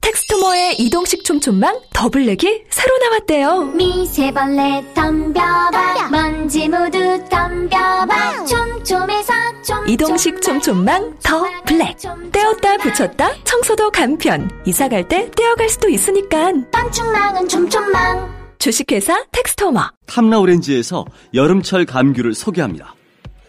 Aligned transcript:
텍스토머의 0.00 0.76
이동식 0.80 1.24
촘촘망 1.24 1.78
더블랙이 1.92 2.62
새로 2.70 2.96
나왔대요. 2.98 3.64
미세벌레 3.74 4.94
덤벼봐 4.94 6.08
먼지 6.10 6.68
모두 6.68 6.98
덤벼봐 7.28 8.44
촘촘해서 8.46 9.32
촘촘망 9.62 9.88
이동식 9.88 10.42
촘촘망 10.42 11.18
더 11.22 11.44
블랙. 11.66 11.96
떼었다 12.32 12.76
붙였다 12.78 13.30
청소도 13.44 13.90
간편. 13.90 14.50
이사 14.64 14.88
갈 14.88 15.06
때 15.06 15.30
떼어갈 15.36 15.68
수도 15.68 15.88
있으니까. 15.88 16.52
방충망은 16.72 17.48
촘촘망 17.48 18.40
주식회사 18.58 19.24
텍스토머. 19.32 19.90
탐라 20.06 20.38
오렌지에서 20.38 21.04
여름철 21.34 21.84
감귤을 21.86 22.34
소개합니다. 22.34 22.94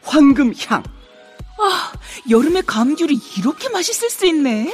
황금향. 0.03 0.83
여름에 2.29 2.61
감귤이 2.65 3.19
이렇게 3.37 3.69
맛있을 3.69 4.09
수 4.09 4.25
있네. 4.25 4.73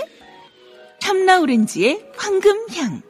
탐라 1.02 1.40
오렌지의 1.40 2.06
황금향. 2.18 3.02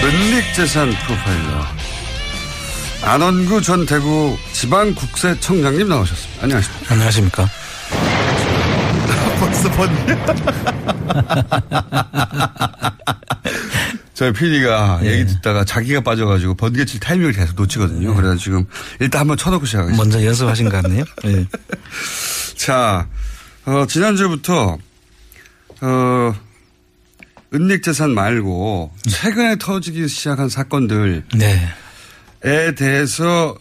은닉재산 0.03 0.91
프로파일러 0.91 1.63
안원구 3.05 3.61
전 3.61 3.85
대구 3.85 4.37
지방국세청장님 4.53 5.89
나오셨습니다. 5.89 6.43
안녕하십니까. 6.43 6.93
안녕하십니까. 6.93 7.49
벌써 9.63 9.71
번개. 9.71 9.95
저희 14.13 14.31
PD가 14.31 14.99
예. 15.03 15.11
얘기 15.11 15.25
듣다가 15.25 15.65
자기가 15.65 16.01
빠져가지고 16.01 16.53
번개 16.55 16.85
칠 16.85 16.99
타이밍을 16.99 17.33
계속 17.33 17.55
놓치거든요. 17.55 18.13
그래서 18.13 18.35
지금 18.35 18.65
일단 18.99 19.21
한번 19.21 19.37
쳐놓고 19.37 19.65
시작하겠습니다. 19.65 20.03
먼저 20.03 20.23
연습하신 20.23 20.69
것 20.69 20.81
같네요. 20.81 21.03
예. 21.25 21.47
자, 22.55 23.07
어, 23.65 23.85
지난주부터, 23.87 24.77
어, 25.81 26.35
은닉재산 27.53 28.13
말고 28.13 28.91
최근에 29.09 29.57
터지기 29.57 30.07
시작한 30.07 30.47
사건들. 30.49 31.23
네. 31.35 31.67
에 32.45 32.75
대해서 32.75 33.55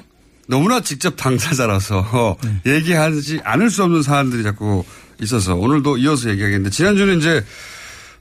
너무나 0.48 0.80
직접 0.80 1.16
당사자라서 1.16 2.36
얘기하지 2.66 3.40
않을 3.44 3.70
수 3.70 3.84
없는 3.84 4.02
사안들이 4.02 4.42
자꾸 4.42 4.84
있어서 5.22 5.54
오늘도 5.54 5.98
이어서 5.98 6.30
얘기하겠는데 6.30 6.70
지난주는 6.70 7.18
이제 7.18 7.44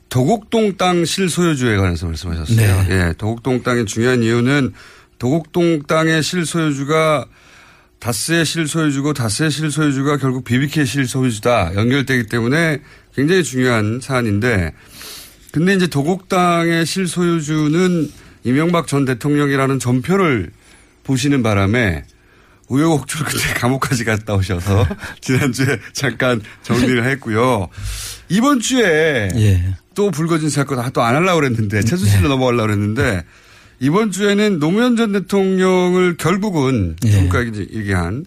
도곡동 0.10 0.78
땅 0.78 1.06
실소유주에 1.06 1.78
관해서 1.78 2.06
말씀하셨어요. 2.06 2.84
네. 2.84 2.88
예, 2.90 3.14
도곡동 3.18 3.64
땅의 3.64 3.86
중요한 3.86 4.24
이유는 4.24 4.74
도곡동 5.20 5.84
땅의 5.84 6.22
실소유주가 6.22 7.26
다스의 8.00 8.46
실소유주고 8.46 9.14
다스의 9.14 9.52
실소유주가 9.52 10.18
결국 10.18 10.44
BBK 10.44 10.86
실소유주다 10.86 11.76
연결되기 11.76 12.28
때문에 12.28 12.82
굉장히 13.16 13.44
중요한 13.44 14.00
사안인데 14.02 14.74
근데 15.52 15.76
이제 15.76 15.88
도곡 15.88 16.28
땅의 16.28 16.86
실소유주는 16.86 18.12
이명박 18.44 18.88
전 18.88 19.06
대통령이라는 19.06 19.80
전표를 19.80 20.52
보시는 21.04 21.44
바람에 21.44 22.04
우여곡절 22.72 23.26
끝에 23.26 23.54
감옥까지 23.56 24.06
갔다 24.06 24.34
오셔서 24.36 24.88
지난주에 25.22 25.78
잠깐 25.94 26.42
정리를 26.64 27.06
했고요. 27.06 27.68
이번 28.30 28.62
주에 28.62 29.30
예. 29.36 29.76
또 29.94 30.10
불거진 30.10 30.50
사건 30.50 30.92
또 30.94 31.02
안 31.02 31.16
하려고 31.16 31.42
그랬는데 31.42 31.82
최순실로 31.82 32.30
넘어가려고 32.30 32.68
그랬는데 32.68 33.24
이번 33.80 34.12
주에는 34.12 34.60
노무현 34.60 34.96
전 34.96 35.12
대통령을 35.12 36.16
결국은 36.16 36.96
예. 37.06 37.12
지금까지 37.12 37.68
얘기한 37.74 38.26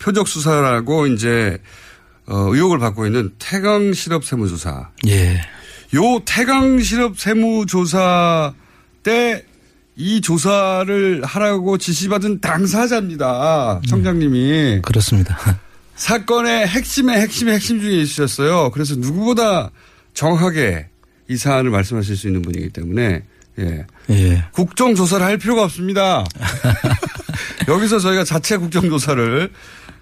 표적 0.00 0.26
수사라고 0.26 1.06
이제 1.06 1.58
어, 2.26 2.48
의혹을 2.52 2.78
받고 2.78 3.06
있는 3.06 3.30
태강 3.38 3.92
실업 3.92 4.24
세무조사. 4.24 4.90
예. 5.06 5.36
요 5.94 6.20
태강 6.24 6.80
실업 6.80 7.18
세무조사 7.18 8.54
때 9.04 9.44
이 9.96 10.20
조사를 10.20 11.22
하라고 11.24 11.78
지시받은 11.78 12.40
당사자입니다. 12.40 13.80
청장님이. 13.88 14.82
그렇습니다. 14.82 15.38
사건의 15.94 16.66
핵심의 16.66 17.20
핵심의 17.20 17.54
핵심 17.54 17.80
중에 17.80 18.00
있으셨어요. 18.00 18.70
그래서 18.72 18.96
누구보다 18.96 19.70
정확하게 20.14 20.88
이 21.28 21.36
사안을 21.36 21.70
말씀하실 21.70 22.16
수 22.16 22.26
있는 22.26 22.42
분이기 22.42 22.70
때문에 22.70 23.22
예. 23.60 23.86
예. 24.10 24.44
국정조사를 24.52 25.24
할 25.24 25.38
필요가 25.38 25.62
없습니다. 25.62 26.24
여기서 27.68 28.00
저희가 28.00 28.24
자체 28.24 28.56
국정조사를 28.56 29.50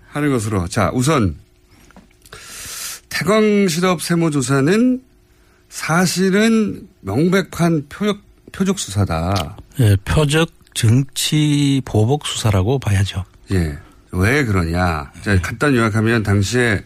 하는 0.09 0.31
것으로. 0.31 0.69
자, 0.69 0.91
우선 0.95 1.37
태광실업 3.09 4.03
세무조사는 4.03 5.03
사실은 5.69 6.89
명백한 7.01 7.87
표적, 7.89 8.21
표적 8.53 8.79
수사다. 8.79 9.57
예, 9.81 9.97
표적 10.05 10.51
정치 10.75 11.83
보복 11.85 12.27
수사라고 12.27 12.79
봐야죠. 12.79 13.25
예. 13.51 13.77
왜 14.13 14.45
그러냐. 14.45 15.11
자, 15.23 15.41
간단히 15.41 15.79
요약하면 15.79 16.23
당시에 16.23 16.83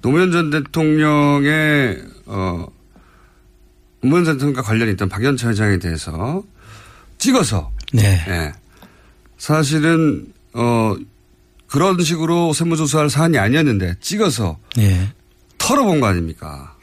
노무현 0.00 0.32
전 0.32 0.50
대통령의, 0.50 2.02
어, 2.26 2.66
노무현 4.02 4.24
전 4.24 4.34
대통령과 4.34 4.62
관련이 4.62 4.92
있던 4.92 5.08
박연차 5.08 5.48
회장에 5.48 5.78
대해서 5.78 6.42
찍어서. 7.18 7.70
네. 7.92 8.24
예. 8.28 8.52
사실은, 9.38 10.32
어, 10.52 10.96
그런 11.68 11.98
식으로 12.02 12.52
세무조사할 12.52 13.08
사안이 13.08 13.38
아니었는데 13.38 13.94
찍어서 14.00 14.58
예. 14.78 15.08
털어본 15.56 16.00
거 16.00 16.06
아닙니까? 16.06 16.76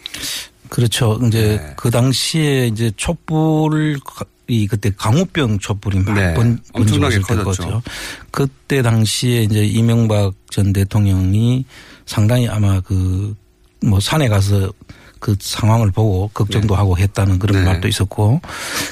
그렇죠. 0.69 1.19
이제 1.27 1.57
네. 1.62 1.74
그 1.75 1.89
당시에 1.92 2.68
이제 2.68 2.92
촛불을 2.95 3.98
촛불이 4.48 4.68
그때 4.68 4.92
강우병 4.95 5.60
촛불이 5.60 6.00
막 6.00 6.13
네. 6.13 6.33
번, 6.33 6.60
커졌죠. 7.21 7.63
때거죠. 7.63 7.81
그때 8.31 8.81
당시에 8.81 9.44
이제 9.44 9.66
이명박 9.66 10.33
전 10.50 10.71
대통령이 10.74 11.66
상당히 12.06 12.48
아마 12.48 12.80
그 12.81 13.36
뭐 13.81 14.00
산에 14.00 14.27
가서 14.27 14.71
그 15.19 15.36
상황을 15.39 15.92
보고 15.92 16.30
걱정도 16.33 16.75
하고 16.75 16.98
했다는 16.98 17.39
그런 17.39 17.60
네. 17.60 17.66
말도 17.66 17.88
있었고 17.88 18.42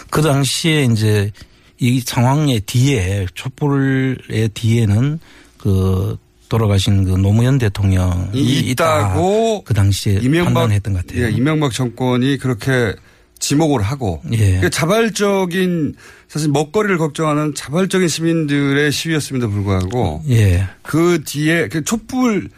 그 0.09 0.21
당시에 0.21 0.83
이제 0.85 1.31
이 1.79 2.01
상황의 2.01 2.61
뒤에 2.61 3.27
촛불의 3.33 4.49
뒤에는 4.53 5.19
그 5.57 6.17
돌아가신 6.49 7.05
그 7.05 7.11
노무현 7.11 7.57
대통령이 7.57 8.39
이 8.39 8.59
있다고 8.71 9.63
그 9.63 9.73
당시에 9.73 10.19
이명박 10.21 10.61
판단했던 10.61 10.93
것 10.93 11.05
같아요. 11.05 11.25
예, 11.25 11.29
이명박 11.29 11.73
정권이 11.73 12.37
그렇게 12.37 12.95
지목을 13.39 13.81
하고 13.81 14.21
예. 14.31 14.37
그러니까 14.37 14.69
자발적인 14.69 15.95
사실 16.27 16.49
먹거리를 16.49 16.97
걱정하는 16.97 17.53
자발적인 17.53 18.07
시민들의 18.07 18.91
시위였음에도 18.91 19.49
불구하고 19.49 20.23
예. 20.29 20.67
그 20.81 21.21
뒤에 21.25 21.67
그 21.67 21.83
촛불을 21.83 22.49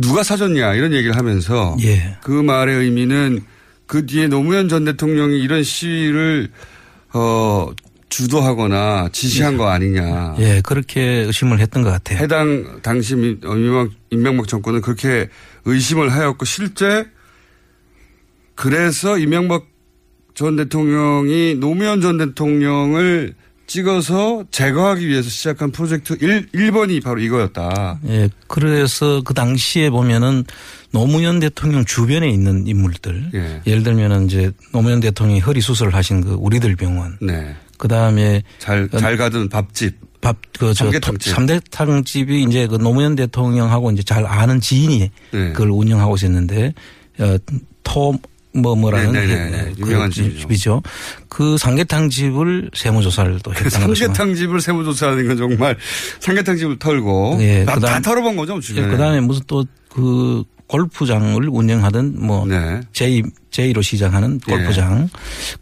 누가 0.00 0.22
사줬냐 0.22 0.74
이런 0.74 0.92
얘기를 0.92 1.16
하면서 1.16 1.76
예. 1.82 2.16
그 2.22 2.30
말의 2.30 2.76
의미는 2.76 3.42
그 3.86 4.06
뒤에 4.06 4.28
노무현 4.28 4.68
전 4.68 4.84
대통령이 4.84 5.40
이런 5.40 5.62
시위를 5.62 6.50
어 7.12 7.70
주도하거나 8.18 9.08
지시한 9.10 9.56
거 9.56 9.68
아니냐. 9.68 10.36
예, 10.38 10.60
그렇게 10.62 11.00
의심을 11.02 11.58
했던 11.58 11.82
것 11.82 11.90
같아요. 11.90 12.18
해당 12.18 12.78
당시 12.80 13.16
민- 13.16 13.40
어, 13.44 13.54
이명박 14.10 14.46
정권은 14.46 14.82
그렇게 14.82 15.28
의심을 15.64 16.12
하였고 16.12 16.44
실제 16.44 17.06
그래서 18.54 19.18
이명박 19.18 19.66
전 20.34 20.54
대통령이 20.56 21.56
노무현 21.56 22.00
전 22.00 22.18
대통령을 22.18 23.34
찍어서 23.66 24.44
제거하기 24.50 25.08
위해서 25.08 25.28
시작한 25.28 25.72
프로젝트 25.72 26.16
1, 26.20 26.48
1번이 26.54 27.02
바로 27.02 27.18
이거였다. 27.20 27.98
예, 28.08 28.28
그래서 28.46 29.22
그 29.24 29.34
당시에 29.34 29.90
보면은 29.90 30.44
노무현 30.92 31.40
대통령 31.40 31.84
주변에 31.84 32.28
있는 32.28 32.66
인물들. 32.68 33.30
예. 33.34 33.62
예를 33.66 33.82
들면은 33.82 34.26
이제 34.26 34.52
노무현 34.70 35.00
대통령이 35.00 35.40
허리 35.40 35.60
수술을 35.60 35.94
하신 35.94 36.20
그 36.20 36.34
우리들 36.34 36.76
병원. 36.76 37.16
네. 37.20 37.56
그 37.84 37.88
다음에 37.88 38.42
잘, 38.58 38.88
잘 38.98 39.14
가던 39.18 39.50
밥집. 39.50 39.94
밥, 40.22 40.38
그, 40.58 40.72
저, 40.72 40.84
삼계탕집. 40.86 41.34
삼계탕집이 41.34 42.44
이제 42.44 42.66
그 42.66 42.76
노무현 42.76 43.14
대통령하고 43.14 43.90
이제 43.90 44.02
잘 44.02 44.24
아는 44.24 44.58
지인이 44.58 45.10
네. 45.32 45.52
그걸 45.52 45.68
운영하고 45.68 46.14
있었는데, 46.14 46.72
어, 47.18 47.36
토, 47.82 48.14
뭐, 48.54 48.74
뭐라는 48.74 49.12
네, 49.12 49.26
네, 49.26 49.50
네, 49.50 49.50
네. 49.50 49.72
그 49.78 49.82
유명한 49.82 50.10
집이죠. 50.10 50.38
집이죠. 50.40 50.82
그 51.28 51.58
삼계탕집을 51.58 52.70
세무조사를 52.72 53.38
또 53.42 53.52
했다는 53.52 53.88
거죠. 53.88 54.06
삼계탕집을 54.06 54.62
세무조사하는 54.62 55.28
건 55.28 55.36
정말 55.36 55.76
삼계탕집을 56.20 56.78
털고 56.78 57.36
예, 57.40 57.66
다, 57.66 57.74
그다음- 57.74 57.92
다 57.96 58.00
털어본 58.00 58.36
거죠 58.36 58.58
주변에. 58.60 58.88
그 58.88 58.96
다음에 58.96 59.20
무슨 59.20 59.42
또 59.46 59.62
그 59.90 60.42
골프장을 60.66 61.46
운영하던 61.48 62.14
뭐 62.26 62.46
네. 62.46 62.80
제이 62.94 63.22
제이로 63.50 63.82
시작하는 63.82 64.40
예. 64.48 64.52
골프장 64.52 65.10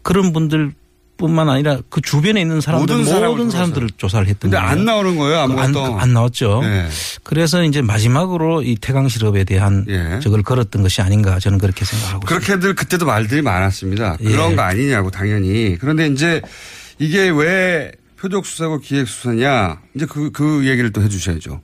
그런 0.01 0.31
분들 0.31 0.71
뿐만 1.17 1.49
아니라 1.49 1.79
그 1.89 2.01
주변에 2.01 2.41
있는 2.41 2.59
사람들 2.59 2.81
모든 2.81 3.05
모든, 3.05 3.19
사람을 3.19 3.51
사람들을 3.51 3.89
조사를 3.97 4.27
했던 4.27 4.51
거예요. 4.51 4.65
안 4.65 4.85
나오는 4.85 5.15
거예요 5.15 5.47
그 5.47 5.53
아무것도. 5.53 5.85
안, 5.85 5.99
안 5.99 6.13
나왔죠. 6.13 6.61
네. 6.63 6.87
그래서 7.23 7.63
이제 7.63 7.81
마지막으로 7.81 8.63
이 8.63 8.75
태강 8.75 9.07
실업에 9.07 9.43
대한 9.43 9.85
예. 9.87 10.19
저걸 10.21 10.43
걸었던 10.43 10.81
것이 10.81 11.01
아닌가 11.01 11.39
저는 11.39 11.59
그렇게 11.59 11.85
생각하고 11.85 12.23
있습니다. 12.25 12.27
그렇게들 12.27 12.75
그때도 12.75 13.05
말들이 13.05 13.41
많았습니다. 13.41 14.17
예. 14.21 14.29
그런 14.29 14.55
거 14.55 14.63
아니냐고 14.63 15.11
당연히. 15.11 15.77
그런데 15.79 16.07
이제 16.07 16.41
이게 16.99 17.29
왜 17.29 17.91
표적 18.19 18.45
수사고 18.45 18.79
기획 18.79 19.07
수사냐 19.07 19.81
이제 19.95 20.05
그그 20.05 20.65
얘기를 20.65 20.91
또 20.91 21.01
해주셔야죠. 21.01 21.61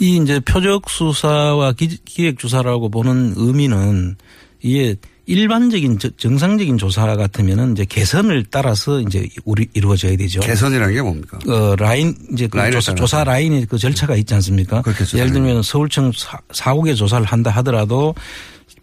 이 0.00 0.16
이제 0.16 0.40
표적 0.40 0.90
수사와 0.90 1.72
기, 1.72 1.98
기획 2.04 2.38
조사라고 2.38 2.90
보는 2.90 3.34
의미는 3.36 4.16
이게 4.60 4.96
일반적인 5.26 5.98
저- 5.98 6.10
정상적인 6.16 6.76
조사 6.78 7.06
같으면은 7.16 7.72
이제 7.72 7.84
개선을 7.84 8.44
따라서 8.50 9.00
이제 9.00 9.26
우리 9.44 9.66
이루어져야 9.72 10.16
되죠. 10.16 10.40
개선이라는 10.40 10.94
게 10.94 11.00
뭡니까? 11.02 11.38
어, 11.48 11.74
라인, 11.76 12.14
이제 12.32 12.46
그 12.46 12.70
조사. 12.70 12.94
조사 12.94 13.24
라인의 13.24 13.66
그 13.66 13.78
절차가 13.78 14.16
있지 14.16 14.34
않습니까? 14.34 14.82
그렇겠죠, 14.82 15.18
예를. 15.18 15.32
들면 15.32 15.62
서울청 15.62 16.12
사, 16.14 16.38
사국의 16.52 16.94
조사를 16.96 17.24
한다 17.26 17.50
하더라도 17.50 18.14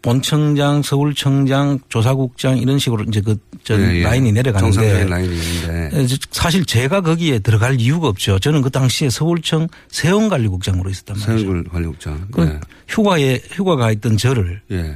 본청장, 0.02 0.82
서울청장, 0.82 1.80
조사국장 1.90 2.58
이런 2.58 2.80
식으로 2.80 3.04
이제 3.08 3.22
그, 3.22 3.38
저 3.64 3.80
예, 3.80 3.98
예. 4.00 4.02
라인이 4.04 4.32
내려가는데. 4.32 5.04
라인이. 5.06 5.36
에, 5.36 6.08
사실 6.32 6.66
제가 6.66 7.02
거기에 7.02 7.38
들어갈 7.40 7.80
이유가 7.80 8.08
없죠. 8.08 8.40
저는 8.40 8.64
그 8.64 8.72
당시에 8.72 9.12
서울청 9.12 9.68
세원관리국장으로 9.90 10.90
있었단 10.90 11.18
말이죠. 11.20 11.46
세운관리국장. 11.46 12.28
그 12.32 12.42
네. 12.42 12.60
휴가에, 12.88 13.40
휴가가 13.52 13.92
있던 13.92 14.18
저를 14.18 14.62
예. 14.72 14.96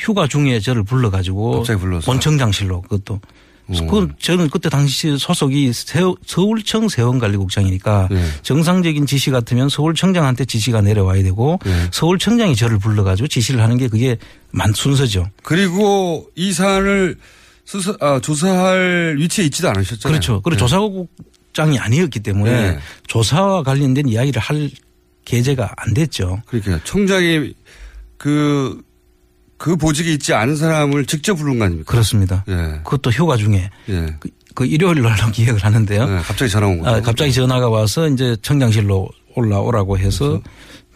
휴가 0.00 0.26
중에 0.26 0.58
저를 0.60 0.82
불러가지고. 0.82 1.62
본청장실로 2.06 2.82
그것도 2.82 3.20
오. 3.68 3.86
그 3.86 4.08
저는 4.18 4.50
그때 4.50 4.68
당시 4.68 5.16
소속이 5.16 5.72
세- 5.72 6.00
서울청 6.26 6.88
세원관리국장이니까 6.88 8.08
네. 8.10 8.24
정상적인 8.42 9.06
지시 9.06 9.30
같으면 9.30 9.68
서울청장한테 9.68 10.44
지시가 10.46 10.80
내려와야 10.80 11.22
되고 11.22 11.60
네. 11.64 11.86
서울청장이 11.92 12.56
저를 12.56 12.78
불러가지고 12.80 13.28
지시를 13.28 13.60
하는 13.62 13.76
게 13.78 13.86
그게 13.86 14.16
만 14.50 14.72
순서죠. 14.72 15.28
그리고 15.44 16.28
이 16.34 16.52
사안을 16.52 17.16
수사, 17.64 17.94
아, 18.00 18.18
조사할 18.20 19.14
위치에 19.18 19.44
있지도 19.44 19.68
않으셨잖아요. 19.68 20.14
그렇죠. 20.18 20.40
그리고 20.42 20.56
네. 20.56 20.58
조사국장이 20.58 21.78
아니었기 21.78 22.18
때문에 22.20 22.50
네. 22.72 22.78
조사와 23.06 23.62
관련된 23.62 24.08
이야기를 24.08 24.42
할 24.42 24.68
계제가 25.24 25.74
안 25.76 25.94
됐죠. 25.94 26.42
그러니까 26.46 26.80
총장이 26.82 27.54
그, 28.16 28.82
그 29.60 29.76
보직이 29.76 30.14
있지 30.14 30.32
않은 30.32 30.56
사람을 30.56 31.04
직접 31.04 31.34
부른 31.34 31.58
거 31.58 31.66
아닙니까? 31.66 31.92
그렇습니다. 31.92 32.42
예. 32.48 32.80
그것도 32.82 33.10
휴가 33.10 33.36
중에 33.36 33.68
예. 33.90 34.16
그, 34.18 34.30
그 34.54 34.64
일요일 34.64 35.02
날로 35.02 35.28
기획을 35.30 35.62
하는데요. 35.62 36.08
네, 36.08 36.16
갑자기 36.22 36.50
전화 36.50 36.66
온 36.66 36.78
거죠. 36.78 36.96
아, 36.96 37.00
갑자기 37.02 37.30
전화가 37.30 37.68
와서 37.68 38.08
이제 38.08 38.34
청장실로 38.40 39.10
올라오라고 39.36 39.98
해서 39.98 40.28
그렇죠. 40.28 40.42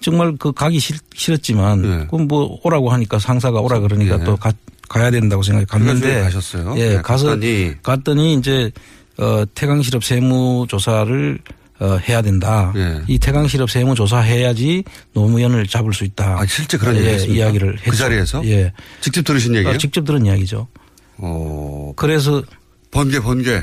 정말 0.01 0.35
그 0.39 0.51
가기 0.51 0.79
싫, 0.79 0.97
싫었지만 1.13 1.83
네. 1.83 2.07
그럼 2.11 2.27
뭐 2.27 2.59
오라고 2.65 2.89
하니까 2.91 3.19
상사가 3.19 3.61
오라 3.61 3.81
그러니까 3.81 4.19
예. 4.19 4.25
또 4.25 4.35
가, 4.35 4.51
가야 4.89 5.11
된다고 5.11 5.43
생각해 5.43 5.67
갔는데 5.67 6.23
가셨어요? 6.23 6.73
예, 6.79 6.89
네, 6.97 7.03
가서 7.03 7.27
갔더니. 7.27 7.75
갔더니 7.83 8.33
이제 8.33 8.71
어 9.19 9.45
태강실업 9.55 10.03
세무조사를 10.03 11.39
어 11.81 11.99
해야 12.09 12.23
된다. 12.23 12.73
예. 12.77 13.03
이 13.09 13.19
태강 13.19 13.49
실업 13.49 13.69
세무 13.71 13.97
조사 13.97 14.19
해야지 14.21 14.85
노무현을 15.13 15.67
잡을 15.67 15.93
수 15.93 16.05
있다. 16.05 16.39
아, 16.39 16.47
실제 16.47 16.79
그런 16.79 16.97
예? 16.97 17.17
이야기를 17.17 17.77
그 17.77 17.87
했죠. 17.87 17.97
자리에서? 17.97 18.47
예. 18.47 18.73
직접 19.01 19.23
들으신 19.23 19.55
얘기예요? 19.57 19.75
아, 19.75 19.79
직접 19.79 20.05
들은 20.05 20.25
이야기죠. 20.25 20.69
어, 21.17 21.93
그래서 21.97 22.43
번개, 22.93 23.19
번개. 23.19 23.63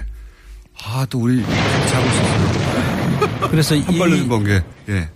아, 0.83 1.05
또 1.09 1.19
우리 1.19 1.41
자고 1.41 2.07
있었어요. 2.07 3.49
그래서 3.49 3.75
이 3.75 3.81
한발로 3.81 4.27
번개. 4.27 4.61
예. 4.89 5.09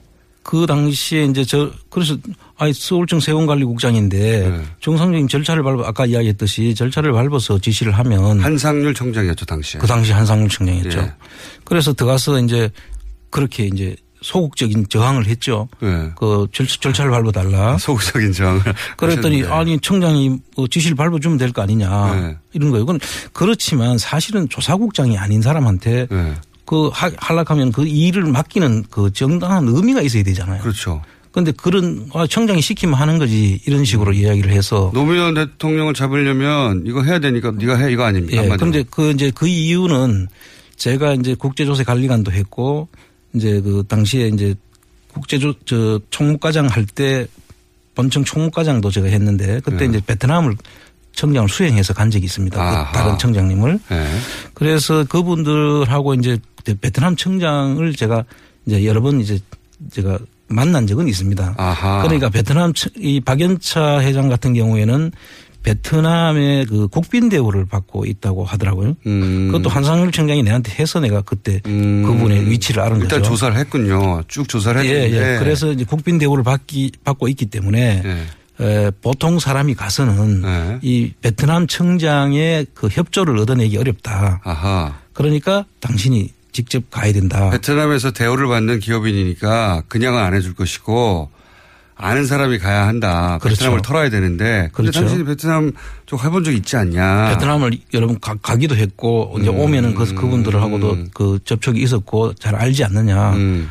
그 0.45 0.67
당시에 0.67 1.25
이제 1.25 1.43
저 1.43 1.71
그래서 1.89 2.15
아니 2.55 2.71
서울청 2.71 3.19
세원관리국장인데 3.19 4.49
네. 4.49 4.61
정상적인 4.79 5.27
절차를 5.27 5.63
밟아 5.63 5.87
아까 5.87 6.05
이야기했듯이 6.05 6.75
절차를 6.75 7.13
밟아서 7.13 7.57
지시를 7.57 7.91
하면 7.93 8.39
한상률 8.41 8.93
청장이었죠, 8.93 9.43
당시에. 9.45 9.81
그 9.81 9.87
당시 9.87 10.11
한상훈 10.11 10.47
청장이었죠. 10.47 10.99
예. 10.99 11.13
그래서 11.63 11.93
들어가서 11.93 12.39
이제 12.41 12.69
그렇게 13.29 13.65
이제 13.65 13.95
소극적인 14.21 14.87
저항을 14.89 15.27
했죠. 15.27 15.67
예. 15.83 16.09
그 16.17 16.47
절, 16.51 16.65
절차를 16.65 17.11
밟아달라. 17.11 17.77
소극적인 17.77 18.31
저항을. 18.33 18.61
그랬더니 18.97 19.41
하셨는데. 19.41 19.53
아니 19.71 19.79
청장이 19.79 20.39
뭐 20.55 20.67
지시를 20.67 20.95
밟아주면 20.95 21.37
될 21.37 21.51
거 21.51 21.61
아니냐 21.61 22.15
네. 22.15 22.37
이런 22.53 22.71
거예요. 22.71 22.85
그건 22.85 22.99
그렇지만 23.33 23.97
사실은 23.99 24.49
조사국장이 24.49 25.17
아닌 25.17 25.41
사람한테 25.43 26.07
예. 26.11 26.33
그 26.65 26.87
하- 26.87 27.11
하락하면 27.17 27.71
그 27.71 27.85
일을 27.85 28.23
맡기는 28.23 28.85
그 28.89 29.11
정당한 29.13 29.67
의미가 29.67 30.01
있어야 30.01 30.23
되잖아요. 30.23 30.61
그렇죠. 30.63 31.03
그런데 31.31 31.51
그런 31.51 32.09
아, 32.13 32.25
청장이 32.25 32.61
시키면 32.61 32.95
하는 32.95 33.19
거지 33.19 33.59
이런 33.67 33.85
식으로 33.85 34.11
음. 34.11 34.15
이야기를 34.15 34.51
해서 34.51 34.89
노무현 34.93 35.33
대통령을 35.35 35.93
잡으려면 35.93 36.83
이거 36.87 37.03
해야 37.03 37.19
되니까 37.19 37.51
네가 37.51 37.75
해 37.77 37.91
이거 37.91 38.05
아닙니까? 38.05 38.43
예. 38.43 38.47
그런데 38.49 38.83
그 38.89 39.11
이제 39.11 39.31
그 39.35 39.45
이유는 39.47 40.29
제가 40.77 41.13
이제 41.13 41.35
국제조세 41.35 41.83
관리관도 41.83 42.31
했고 42.31 42.87
이제 43.35 43.61
그 43.61 43.83
당시에 43.87 44.27
이제 44.29 44.55
국제조 45.13 45.53
저 45.65 45.99
총무과장 46.09 46.67
할때 46.67 47.27
본청 47.95 48.23
총무과장도 48.23 48.91
제가 48.91 49.07
했는데 49.07 49.59
그때 49.63 49.85
예. 49.85 49.89
이제 49.89 50.01
베트남을 50.05 50.55
청장을 51.13 51.47
수행해서 51.47 51.93
간 51.93 52.11
적이 52.11 52.25
있습니다. 52.25 52.57
그 52.57 52.61
아하. 52.61 52.91
다른 52.91 53.17
청장님을. 53.17 53.79
예. 53.91 54.05
그래서 54.53 55.05
그분들하고 55.05 56.13
이제 56.15 56.37
베트남 56.81 57.15
청장을 57.15 57.93
제가 57.95 58.25
이제 58.65 58.83
여러 58.85 59.01
번 59.01 59.21
이제 59.21 59.39
제가 59.91 60.19
만난 60.47 60.85
적은 60.85 61.07
있습니다. 61.07 61.55
아하. 61.57 62.01
그러니까 62.03 62.29
베트남 62.29 62.73
청- 62.73 62.91
이 62.97 63.21
박연차 63.21 64.01
회장 64.01 64.27
같은 64.27 64.53
경우에는 64.53 65.11
베트남의 65.65 66.67
그 66.67 66.87
국빈 66.87 67.29
대우를 67.29 67.65
받고 67.65 68.05
있다고 68.05 68.45
하더라고요. 68.45 68.95
음. 69.07 69.47
그것도 69.51 69.69
한상률 69.69 70.11
청장이 70.11 70.43
내한테 70.43 70.71
해서 70.79 70.99
내가 70.99 71.21
그때 71.21 71.59
그분의 71.61 72.49
위치를 72.51 72.83
알은 72.83 73.01
일단 73.01 73.19
거죠. 73.19 73.31
조사를 73.31 73.57
했군요. 73.57 74.21
쭉 74.27 74.47
조사를 74.47 74.85
예, 74.85 75.05
했는데. 75.05 75.35
예. 75.35 75.39
그래서 75.39 75.71
이제 75.71 75.83
국빈 75.83 76.19
대우를 76.19 76.43
받기 76.43 76.91
받고 77.03 77.27
있기 77.29 77.47
때문에 77.47 78.03
에, 78.61 78.91
보통 79.01 79.39
사람이 79.39 79.73
가서는 79.73 80.41
네. 80.43 80.79
이 80.83 81.13
베트남 81.21 81.65
청장의 81.65 82.67
그 82.75 82.87
협조를 82.87 83.37
얻어내기 83.39 83.75
어렵다. 83.77 84.41
아하. 84.43 84.99
그러니까 85.13 85.65
당신이 85.79 86.29
직접 86.51 86.83
가야 86.91 87.11
된다. 87.11 87.49
베트남에서 87.49 88.11
대우를 88.11 88.47
받는 88.47 88.79
기업인이니까 88.79 89.83
그냥은 89.87 90.21
안 90.21 90.35
해줄 90.35 90.53
것이고 90.53 91.29
아는 91.97 92.25
사람이 92.25 92.59
가야 92.59 92.87
한다. 92.87 93.37
그렇죠. 93.41 93.57
베트남을 93.59 93.81
털어야 93.81 94.09
되는데. 94.09 94.69
근데 94.73 94.91
그렇죠. 94.91 94.99
당신이 94.99 95.23
베트남 95.23 95.71
쪽 96.05 96.23
해본 96.25 96.43
적 96.43 96.51
있지 96.51 96.75
않냐. 96.75 97.29
베트남을 97.29 97.71
여러분 97.93 98.19
가, 98.19 98.35
가기도 98.41 98.75
했고 98.75 99.35
이제 99.39 99.49
음. 99.49 99.57
오면은 99.59 99.95
그 99.95 100.13
그분들하고도 100.13 100.97
그 101.13 101.39
접촉이 101.45 101.79
있었고 101.81 102.33
잘 102.35 102.55
알지 102.55 102.83
않느냐. 102.83 103.31
음. 103.35 103.69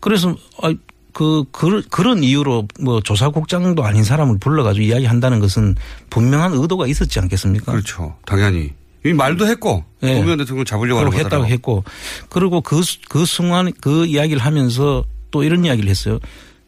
그래서 0.00 0.34
아, 0.62 0.72
그, 1.12 1.44
그 1.52 1.82
그런 1.88 2.22
이유로 2.22 2.66
뭐 2.80 3.00
조사국장도 3.00 3.84
아닌 3.84 4.02
사람을 4.04 4.38
불러가지고 4.38 4.84
이야기한다는 4.84 5.38
것은 5.40 5.76
분명한 6.10 6.52
의도가 6.54 6.86
있었지 6.88 7.20
않겠습니까? 7.20 7.72
그렇죠. 7.72 8.16
당연히. 8.26 8.72
이 9.04 9.12
말도 9.12 9.46
했고. 9.46 9.84
예. 10.02 10.14
노무현 10.16 10.38
대통령 10.38 10.64
잡으려고 10.64 10.98
하는 11.00 11.12
했다고 11.12 11.24
거더라고. 11.28 11.46
했고 11.46 11.84
그리고 12.28 12.60
그, 12.60 12.82
수- 12.82 12.98
그 13.08 13.24
순간 13.24 13.72
그 13.80 14.04
이야기를 14.04 14.42
하면서 14.44 15.04
또 15.30 15.42
이런 15.44 15.64
이야기를 15.64 15.88
했어요. 15.88 16.18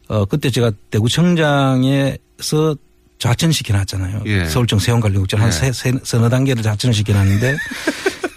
어, 0.09 0.25
그때 0.25 0.49
제가 0.49 0.71
대구청장에서 0.91 2.75
좌천시켜 3.19 3.73
놨잖아요. 3.73 4.23
예. 4.27 4.45
서울청 4.45 4.79
세원관리국장 4.79 5.39
한 5.41 5.47
예. 5.47 5.51
세, 5.51 5.71
세, 5.71 5.93
서너 6.03 6.29
단계를 6.29 6.63
좌천을 6.63 6.93
시켜 6.93 7.13
놨는데 7.13 7.57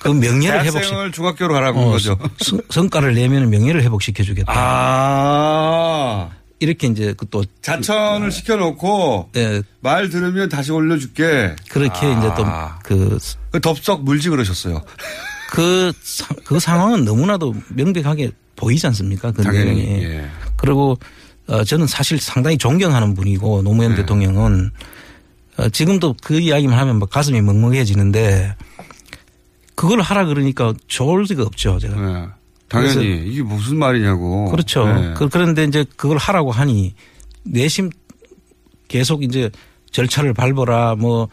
그 0.01 0.09
명예를 0.13 0.65
회복시 0.65 0.91
중학교로 1.13 1.55
가라고 1.55 1.81
한 1.81 1.89
어, 1.89 1.91
거죠. 1.93 2.19
성- 2.39 2.61
성과를 2.69 3.15
내면 3.15 3.49
명예를 3.51 3.83
회복시켜 3.83 4.23
주겠다. 4.25 4.53
아. 4.55 6.31
이렇게 6.59 6.87
이제 6.87 7.13
그 7.17 7.27
또 7.27 7.45
자천을 7.63 8.31
시켜 8.31 8.57
놓고 8.57 9.31
예. 9.37 9.63
말 9.81 10.09
들으면 10.11 10.49
다시 10.49 10.71
올려 10.73 10.97
줄게. 10.99 11.57
그렇게 11.69 12.07
아. 12.07 12.19
이제 12.19 12.29
또그 12.37 13.19
그 13.51 13.61
덥석 13.61 14.05
물지 14.05 14.29
그러셨어요. 14.31 14.83
그, 15.51 15.93
사- 16.03 16.35
그 16.45 16.59
상황은 16.61 17.05
너무나도 17.05 17.55
명백하게 17.69 18.31
보이지 18.57 18.87
않습니까? 18.89 19.31
그 19.33 19.43
당연히. 19.43 19.75
내용이. 19.75 20.05
예. 20.05 20.29
그리고 20.57 20.99
어, 21.49 21.65
저는 21.65 21.87
사실 21.87 22.19
상당히 22.19 22.57
존경하는 22.57 23.15
분이고 23.15 23.63
노무현 23.63 23.93
네. 23.93 23.97
대통령은 23.99 24.71
어, 25.59 25.69
지금도 25.69 26.15
그 26.23 26.39
이야기만 26.39 26.79
하면 26.79 26.99
막 26.99 27.11
가슴이 27.11 27.41
먹먹해지는데 27.43 28.55
그걸 29.75 30.01
하라 30.01 30.27
그러니까 30.27 30.73
좋을 30.87 31.25
리가 31.25 31.43
없죠. 31.43 31.79
제가. 31.79 32.01
네. 32.01 32.27
당연히 32.69 33.25
이게 33.27 33.43
무슨 33.43 33.77
말이냐고. 33.79 34.51
그렇죠. 34.51 34.87
네. 34.87 35.15
그- 35.15 35.29
그런데 35.29 35.65
이제 35.65 35.85
그걸 35.97 36.17
하라고 36.17 36.53
하니 36.53 36.95
내심 37.43 37.91
계속 38.89 39.23
이제 39.23 39.51
절차를 39.91 40.33
밟아라 40.33 40.95
뭐 40.95 41.29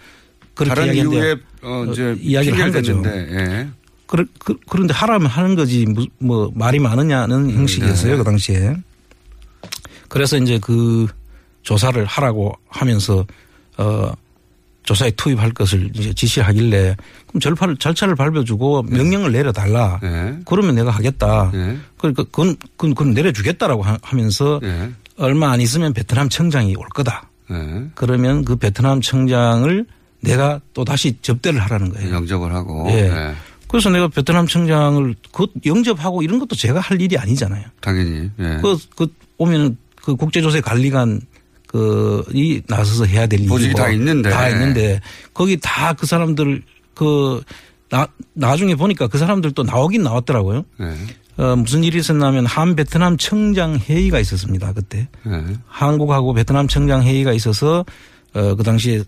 그렇게 0.53 0.73
이유에 1.15 1.35
어, 1.61 1.85
이제 1.91 2.17
이야기를 2.19 2.59
한 2.61 2.71
거죠. 2.71 3.01
예. 3.05 3.69
그, 4.07 4.25
그런데 4.67 4.93
하라면 4.93 5.27
하는 5.27 5.55
거지 5.55 5.85
뭐, 5.85 6.05
뭐 6.17 6.51
말이 6.55 6.79
많으냐는 6.79 7.51
형식이었어요 7.51 8.13
네. 8.13 8.17
그 8.17 8.23
당시에. 8.23 8.75
그래서 10.09 10.37
이제 10.37 10.59
그 10.61 11.07
조사를 11.63 12.03
하라고 12.05 12.53
하면서 12.67 13.25
어 13.77 14.11
조사에 14.83 15.11
투입할 15.11 15.51
것을 15.51 15.91
이제 15.93 16.13
지시하길래 16.13 16.95
그럼 17.27 17.39
절차를 17.41 17.77
절차를 17.77 18.15
밟아주고 18.15 18.83
명령을 18.83 19.31
내려달라. 19.31 19.99
네. 20.01 20.39
그러면 20.45 20.75
내가 20.75 20.89
하겠다. 20.91 21.51
네. 21.53 21.77
그러니까 21.97 22.23
그건 22.23 22.55
그건, 22.75 22.95
그건 22.95 23.13
내려주겠다라고 23.13 23.83
하- 23.83 23.99
하면서 24.01 24.59
네. 24.61 24.89
얼마 25.17 25.51
안 25.51 25.61
있으면 25.61 25.93
베트남 25.93 26.27
청장이 26.29 26.75
올 26.75 26.87
거다. 26.89 27.29
네. 27.49 27.85
그러면 27.93 28.43
그 28.45 28.55
베트남 28.55 29.01
청장을 29.01 29.85
내가 30.21 30.59
또 30.73 30.83
다시 30.83 31.17
접대를 31.21 31.59
하라는 31.61 31.93
거예요. 31.93 32.13
영접을 32.15 32.53
하고. 32.53 32.87
예. 32.89 33.09
네. 33.09 33.33
그래서 33.67 33.89
내가 33.91 34.07
베트남 34.07 34.47
청장을 34.47 35.15
그 35.31 35.45
영접하고 35.65 36.23
이런 36.23 36.39
것도 36.39 36.55
제가 36.55 36.79
할 36.79 36.99
일이 36.99 37.15
아니잖아요. 37.17 37.63
당연히. 37.79 38.29
예. 38.39 38.57
그, 38.61 38.75
그 38.95 39.07
오면은 39.37 39.77
그 40.01 40.15
국제조세 40.15 40.61
관리관 40.61 41.21
그이 41.67 42.61
나서서 42.67 43.05
해야 43.05 43.27
될 43.27 43.39
일이고 43.41 43.53
보직이 43.55 43.73
다 43.73 43.89
있는데. 43.89 44.29
다 44.29 44.49
있는데 44.49 44.99
거기 45.33 45.57
다 45.61 45.93
그 45.93 46.05
사람들 46.05 46.63
그 46.95 47.41
나, 47.89 48.07
나중에 48.33 48.75
보니까 48.75 49.07
그 49.07 49.17
사람들 49.17 49.51
또 49.51 49.63
나오긴 49.63 50.03
나왔더라고요. 50.03 50.63
네. 50.79 50.95
어, 51.37 51.55
무슨 51.55 51.83
일이 51.83 51.99
있었냐면 51.99 52.45
한 52.45 52.75
베트남 52.75 53.17
청장 53.17 53.77
회의가 53.77 54.19
있었습니다. 54.19 54.73
그때. 54.73 55.07
네. 55.23 55.43
한국하고 55.67 56.33
베트남 56.33 56.67
청장 56.67 57.03
회의가 57.03 57.31
있어서 57.33 57.85
어, 58.33 58.55
그 58.55 58.63
당시에 58.63 59.03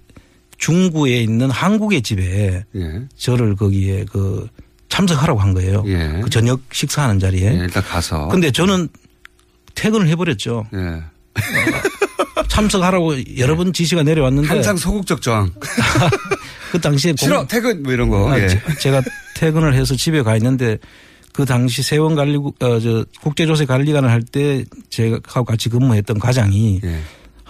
중구에 0.58 1.22
있는 1.22 1.50
한국의 1.50 2.02
집에 2.04 2.64
예. 2.76 3.02
저를 3.18 3.56
거기에 3.56 4.06
그 4.12 4.48
참석하라고 4.90 5.40
한 5.40 5.54
거예요. 5.54 5.84
예. 5.88 6.22
그 6.24 6.30
저녁 6.30 6.62
식사하는 6.72 7.20
자리에. 7.20 7.54
예, 7.54 7.58
일단 7.64 7.84
가서. 7.84 8.28
근데 8.28 8.52
저는 8.52 8.88
퇴근을 9.76 10.08
해버렸죠. 10.10 10.66
예. 10.74 11.02
참석하라고 12.48 13.38
여러 13.38 13.56
번 13.56 13.72
지시가 13.74 14.04
내려왔는데 14.04 14.48
항상 14.48 14.76
소극적 14.78 15.22
저항. 15.22 15.52
그 16.72 16.80
당시에 16.80 17.14
싫어 17.18 17.38
공- 17.40 17.48
퇴근 17.48 17.84
뭐 17.84 17.94
이런 17.94 18.10
거. 18.10 18.32
아, 18.32 18.40
예. 18.40 18.48
제- 18.48 18.62
제가 18.80 19.02
퇴근을 19.36 19.74
해서 19.74 19.96
집에 19.96 20.22
가 20.22 20.36
있는데 20.38 20.78
그 21.34 21.46
당시 21.46 21.82
세원 21.82 22.16
관리국 22.16 22.58
어저 22.62 23.06
국제조세 23.22 23.66
관리관을 23.66 24.10
할 24.10 24.22
때 24.24 24.66
제가 24.90 25.20
같이 25.44 25.70
근무했던 25.70 26.20
과장이 26.20 26.82
예. 26.84 27.00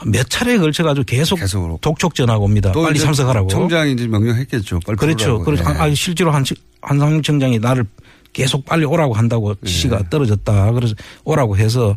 몇 0.06 0.28
차례에 0.30 0.58
걸쳐 0.58 0.84
가지고 0.84 1.04
계속 1.06 1.36
계속 1.38 1.80
독촉 1.82 2.16
전화가 2.16 2.40
옵니다. 2.40 2.72
또 2.72 2.82
빨리 2.84 3.00
참석하라고. 3.00 3.48
청장이 3.50 3.94
이제 3.94 4.08
명령했겠죠. 4.08 4.80
빨리 4.86 4.98
그렇죠. 4.98 5.40
그래서 5.40 5.64
예. 5.70 5.78
아, 5.80 5.94
실제로 5.94 6.32
한 6.32 6.44
한상윤 6.82 7.22
청장이 7.24 7.60
나를 7.60 7.86
계속 8.34 8.66
빨리 8.66 8.86
오라고 8.86 9.14
한다고 9.14 9.56
예. 9.64 9.68
지시가 9.68 10.10
떨어졌다. 10.10 10.72
그래서 10.72 10.96
오라고 11.24 11.58
해서 11.58 11.96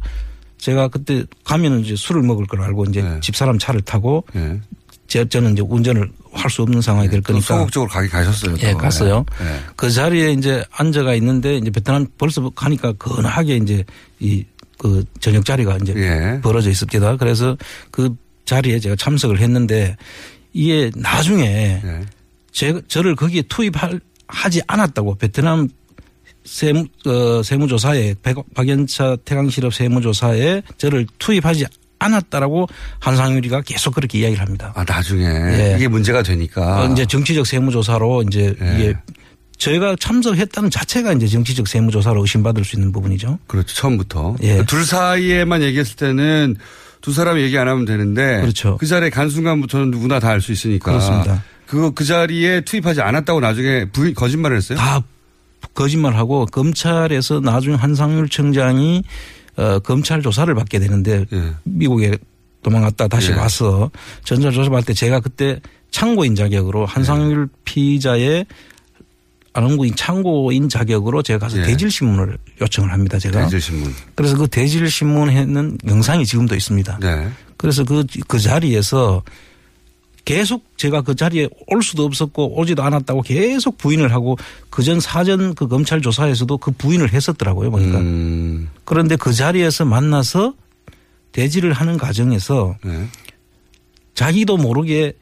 제가 0.59 0.89
그때 0.89 1.25
가면은 1.45 1.81
이제 1.81 1.95
술을 1.97 2.23
먹을 2.23 2.47
걸 2.47 2.63
알고 2.63 2.85
이제 2.87 3.01
예. 3.01 3.21
집사람 3.21 3.59
차를 3.59 3.83
타고 3.83 4.25
예. 4.37 4.61
제 5.07 5.29
저는 5.29 5.53
이제 5.53 5.63
운전을 5.63 6.11
할 6.33 6.51
수 6.51 6.63
없는 6.63 6.81
상황이 6.81 7.09
될또 7.09 7.35
거니까 7.35 7.59
소극적으로 7.59 7.89
가기 7.91 8.09
가셨어요. 8.09 8.57
예, 8.63 8.73
또. 8.73 8.79
갔어요. 8.79 9.25
예. 9.41 9.47
예. 9.47 9.61
그 9.77 9.91
자리에 9.91 10.33
이제 10.33 10.65
앉아가 10.73 11.15
있는데 11.15 11.57
이제 11.59 11.71
베트남 11.71 12.07
벌써 12.19 12.49
가니까 12.51 12.93
건하게 12.95 13.57
이제 13.57 13.85
이 14.21 14.45
그 14.79 15.03
저녁 15.21 15.45
자리가 15.47 15.79
이제 15.79 15.95
예. 15.97 16.41
벌어져 16.43 16.69
있습니다. 16.71 17.17
그래서 17.17 17.57
그 17.91 18.15
자리에 18.45 18.79
제가 18.79 18.97
참석을 18.97 19.41
했는데 19.41 19.97
이게 20.53 20.91
나중에 20.95 21.81
예. 21.83 22.01
제, 22.53 22.81
저를 22.87 23.17
거기에 23.17 23.43
투입할 23.49 24.01
하지 24.27 24.61
않았다고 24.67 25.15
베트남 25.17 25.69
세무 26.45 26.85
어, 27.07 27.43
세무조사에 27.43 28.15
백- 28.23 28.37
박연차 28.55 29.17
태강실업 29.25 29.73
세무조사에 29.75 30.63
저를 30.79 31.07
투입하지 31.19 31.67
않았다라고 31.99 32.67
한상유리가 33.01 33.63
계속 33.63 33.95
그렇게 33.95 34.19
이야기를 34.19 34.43
합니다. 34.43 34.73
아 34.77 34.85
나중에 34.87 35.25
예. 35.25 35.75
이게 35.77 35.89
문제가 35.89 36.23
되니까. 36.23 36.83
어, 36.85 36.93
이제 36.93 37.07
정치적 37.07 37.47
세무조사로 37.47 38.25
이제 38.29 38.55
예. 38.61 38.75
이게 38.75 38.95
저희가 39.57 39.97
참석했다는 39.99 40.69
자체가 40.71 41.13
이제 41.15 41.27
정치적 41.27 41.67
세무조사로 41.69 42.21
의심받을 42.21 42.65
수 42.65 42.77
있는 42.77 42.93
부분이죠. 42.93 43.39
그렇죠. 43.47 43.75
처음부터. 43.75 44.37
예. 44.43 44.63
둘 44.67 44.85
사이에만 44.85 45.63
얘기했을 45.63 45.97
때는 45.97 46.57
두 47.01 47.13
사람이 47.13 47.41
얘기 47.43 47.57
안 47.57 47.69
하면 47.69 47.85
되는데. 47.87 48.41
그렇죠. 48.43 48.77
그 48.77 48.87
자리에 48.87 49.09
간 49.11 49.31
순간부터는 49.31 49.91
누구나 49.91 50.19
다 50.21 50.31
알 50.31 50.41
수 50.43 50.53
있으니까. 50.53 50.91
그렇습니다. 50.93 51.43
그거 51.67 51.91
그 51.93 52.05
자리에 52.05 52.61
투입하지 52.63 53.01
않았다고 53.01 53.41
나중에 53.41 53.87
부인 53.87 54.15
거짓말을 54.15 54.57
했어요? 54.59 54.77
다 54.77 55.03
거짓말하고 55.75 56.47
검찰에서 56.47 57.41
나중에 57.41 57.77
한상률 57.77 58.29
청장이 58.29 59.03
어, 59.57 59.79
검찰 59.81 60.23
조사를 60.23 60.53
받게 60.55 60.79
되는데 60.79 61.25
예. 61.33 61.53
미국에 61.65 62.19
도망갔다 62.63 63.09
다시 63.09 63.31
예. 63.31 63.37
와서 63.37 63.91
전자 64.25 64.51
조사 64.51 64.71
받을 64.71 64.87
때 64.87 64.95
제가 64.95 65.21
그때 65.21 65.61
참고인 65.91 66.35
자격으로 66.35 66.87
한상률 66.87 67.49
피의자의 67.65 68.47
안원구인 69.55 69.95
참고인 69.95 70.69
자격으로 70.69 71.23
제가 71.23 71.39
가서 71.39 71.59
예. 71.59 71.63
대질 71.63 71.91
신문을 71.91 72.37
요청을 72.61 72.93
합니다. 72.93 73.19
제가 73.19 73.45
대질신문. 73.45 73.95
그래서 74.17 74.37
그 74.37 74.49
대질 74.49 74.91
신문에는 74.91 75.79
영상이 75.87 76.27
지금도 76.27 76.57
있습니다. 76.57 76.99
네. 77.01 77.29
그래서 77.57 77.85
그, 77.85 78.05
그 78.27 78.41
자리에서 78.41 79.23
계속 80.25 80.65
제가 80.77 81.03
그 81.03 81.15
자리에 81.15 81.49
올 81.67 81.83
수도 81.83 82.05
없었고 82.05 82.59
오지도 82.59 82.83
않았다고 82.83 83.23
계속 83.23 83.77
부인을 83.79 84.13
하고 84.13 84.37
그전 84.71 85.01
사전 85.01 85.55
그 85.55 85.69
검찰 85.69 86.01
조사에서도 86.01 86.57
그 86.59 86.71
부인을 86.71 87.13
했었더라고요. 87.13 87.71
보니까. 87.71 87.99
음. 87.99 88.71
그런데 88.85 89.17
그 89.17 89.33
자리에서 89.33 89.85
만나서 89.85 90.55
대지를 91.33 91.73
하는 91.73 91.99
과정에서 91.99 92.77
네. 92.85 93.07
자기도 94.15 94.57
모르게 94.57 95.15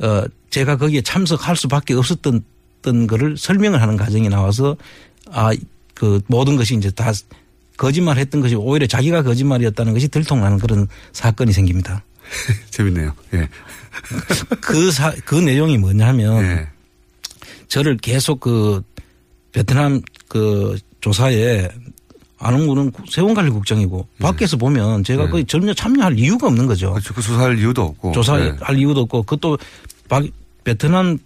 어 0.00 0.24
제가 0.50 0.76
거기에 0.76 1.00
참석할 1.00 1.56
수밖에 1.56 1.94
없었던 1.94 2.44
던 2.80 3.06
거를 3.08 3.36
설명을 3.36 3.82
하는 3.82 3.96
과정이 3.96 4.28
나와서 4.28 4.76
아 5.32 5.52
그 5.98 6.20
모든 6.28 6.54
것이 6.56 6.76
이제 6.76 6.90
다 6.92 7.12
거짓말 7.76 8.18
했던 8.18 8.40
것이 8.40 8.54
오히려 8.54 8.86
자기가 8.86 9.24
거짓말이었다는 9.24 9.92
것이 9.92 10.08
들통나는 10.08 10.58
그런 10.58 10.86
사건이 11.12 11.52
생깁니다. 11.52 12.04
재밌네요. 12.70 13.12
예. 13.34 13.48
그 14.60 14.90
사, 14.90 15.12
그 15.24 15.34
내용이 15.34 15.78
뭐냐면 15.78 16.42
예. 16.44 16.68
저를 17.68 17.96
계속 17.96 18.40
그 18.40 18.82
베트남 19.52 20.00
그 20.28 20.78
조사에 21.00 21.68
안홍구는 22.38 22.92
세원관리 23.10 23.50
국장이고 23.50 24.06
밖에서 24.20 24.56
보면 24.56 25.02
제가 25.04 25.24
네. 25.24 25.30
거의 25.30 25.44
전혀 25.44 25.74
참여할 25.74 26.18
이유가 26.18 26.46
없는 26.46 26.66
거죠. 26.66 26.92
그렇죠. 26.92 27.12
그 27.14 27.20
수사할 27.20 27.58
이유도 27.58 27.82
없고. 27.82 28.12
조사할 28.12 28.56
네. 28.56 28.78
이유도 28.78 29.00
없고 29.02 29.22
그것도 29.24 29.58
박- 30.08 30.24
베트남 30.64 31.18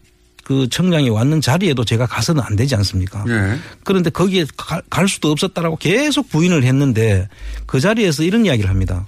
그 0.45 0.69
청장이 0.69 1.09
왔는 1.11 1.41
자리에도 1.41 1.85
제가 1.85 2.07
가서는 2.07 2.43
안 2.43 2.57
되지 2.57 2.75
않습니까? 2.77 3.25
예. 3.29 3.59
그런데 3.85 4.09
거기에 4.11 4.47
가- 4.57 4.81
갈 4.89 5.07
수도 5.07 5.31
없었다라고 5.31 5.77
계속 5.77 6.29
부인을 6.31 6.65
했는데 6.65 7.29
그 7.67 7.79
자리에서 7.79 8.23
이런 8.23 8.47
이야기를 8.47 8.69
합니다. 8.71 9.07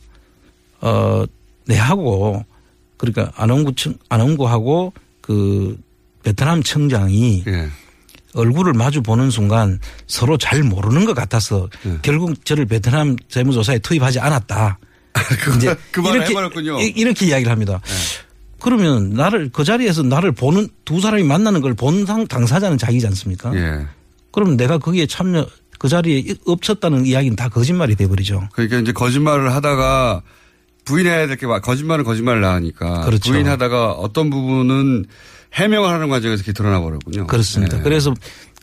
어, 0.80 1.24
내하고 1.66 2.44
그러니까 2.96 3.32
안홍구 3.36 3.74
청, 3.74 3.94
안홍구하고 4.08 4.92
그 5.20 5.76
베트남 6.22 6.62
청장이 6.62 7.44
예. 7.46 7.68
얼굴을 8.34 8.72
마주 8.72 9.02
보는 9.02 9.30
순간 9.30 9.78
서로 10.06 10.36
잘 10.38 10.62
모르는 10.62 11.04
것 11.04 11.14
같아서 11.14 11.68
예. 11.86 11.98
결국 12.02 12.44
저를 12.44 12.66
베트남 12.66 13.16
재무조사에 13.28 13.78
투입하지 13.78 14.20
않았다. 14.20 14.78
이제 15.56 15.76
그 15.92 16.00
말을 16.00 16.28
해버렸군요. 16.28 16.78
네. 16.78 16.86
이- 16.86 16.92
이렇게 16.96 17.26
이야기를 17.26 17.50
합니다. 17.52 17.80
그러면 18.60 19.10
나를 19.10 19.50
그 19.52 19.62
자리에서 19.62 20.02
나를 20.02 20.32
보는 20.32 20.68
두 20.84 21.00
사람이 21.00 21.22
만나는 21.22 21.60
걸 21.60 21.74
본 21.74 22.04
당사자는 22.26 22.78
자기지 22.78 23.06
않습니까? 23.08 23.54
예. 23.54 23.86
그럼 24.32 24.56
내가 24.56 24.78
거기에 24.78 25.06
참여 25.06 25.46
그 25.78 25.88
자리에 25.88 26.34
없었다는 26.46 27.04
이야기는 27.06 27.36
다 27.36 27.48
거짓말이 27.48 27.94
돼버리죠. 27.94 28.48
그러니까 28.52 28.78
이제 28.78 28.92
거짓말을 28.92 29.52
하다가 29.52 30.22
부인해야 30.84 31.26
될 31.26 31.36
게 31.36 31.46
거짓말은 31.46 32.04
거짓말을 32.04 32.40
나으니까 32.40 33.02
그렇죠. 33.04 33.32
부인하다가 33.32 33.92
어떤 33.92 34.30
부분은 34.30 35.06
해명을 35.54 35.88
하는 35.88 36.08
과정에서 36.08 36.40
이렇게 36.42 36.52
드러나 36.52 36.80
버렸군요. 36.80 37.26
그렇습니다. 37.26 37.78
예. 37.78 37.82
그래서 37.82 38.12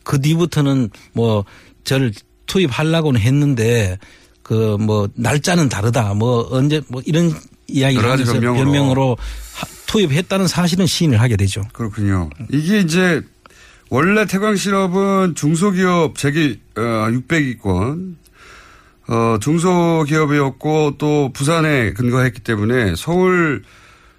그 0.04 0.20
뒤부터는 0.22 0.90
뭐 1.14 1.46
저를 1.84 2.12
투입하려고는 2.48 3.20
했는데 3.22 3.98
그 4.44 4.78
뭐 4.80 5.08
날짜는 5.16 5.70
다르다 5.70 6.14
뭐 6.14 6.48
언제 6.52 6.82
뭐 6.90 7.02
이런 7.06 7.32
이야기를 7.68 8.04
하면서 8.04 8.34
변명으로. 8.34 8.64
변명으로 8.66 9.18
하- 9.56 9.68
투입했다는 9.88 10.48
사실은 10.48 10.86
시인을 10.86 11.22
하게 11.22 11.38
되죠. 11.38 11.64
그렇군요. 11.74 12.30
이게 12.52 12.80
이제 12.80 13.22
원래 13.90 14.26
태광 14.26 14.56
실업은 14.58 15.36
중소기업 15.36 16.18
재기 16.18 16.60
어, 16.78 16.82
600위권 16.82 18.16
어, 19.12 19.38
중소기업이었고 19.42 20.96
또 20.98 21.32
부산에 21.34 21.92
근거했기 21.92 22.40
때문에 22.40 22.94
서울 22.96 23.62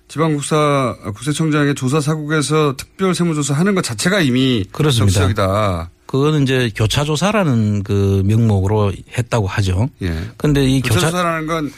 지방국사 0.09 0.97
국세청장의 1.15 1.75
조사 1.75 1.99
사국에서 1.99 2.77
특별 2.77 3.15
세무조사 3.15 3.55
하는 3.55 3.75
것 3.75 3.83
자체가 3.83 4.21
이미 4.21 4.67
그렇습니다. 4.71 5.21
적시적이다. 5.21 5.91
그거는 6.05 6.43
이제 6.43 6.71
교차 6.77 7.05
조사라는 7.05 7.85
그 7.85 8.23
명목으로 8.27 8.93
했다고 9.17 9.47
하죠. 9.47 9.89
예. 10.03 10.15
근데 10.37 10.63
이 10.67 10.83
교차 10.83 10.97
교차조사라는 10.97 11.47
건 11.47 11.73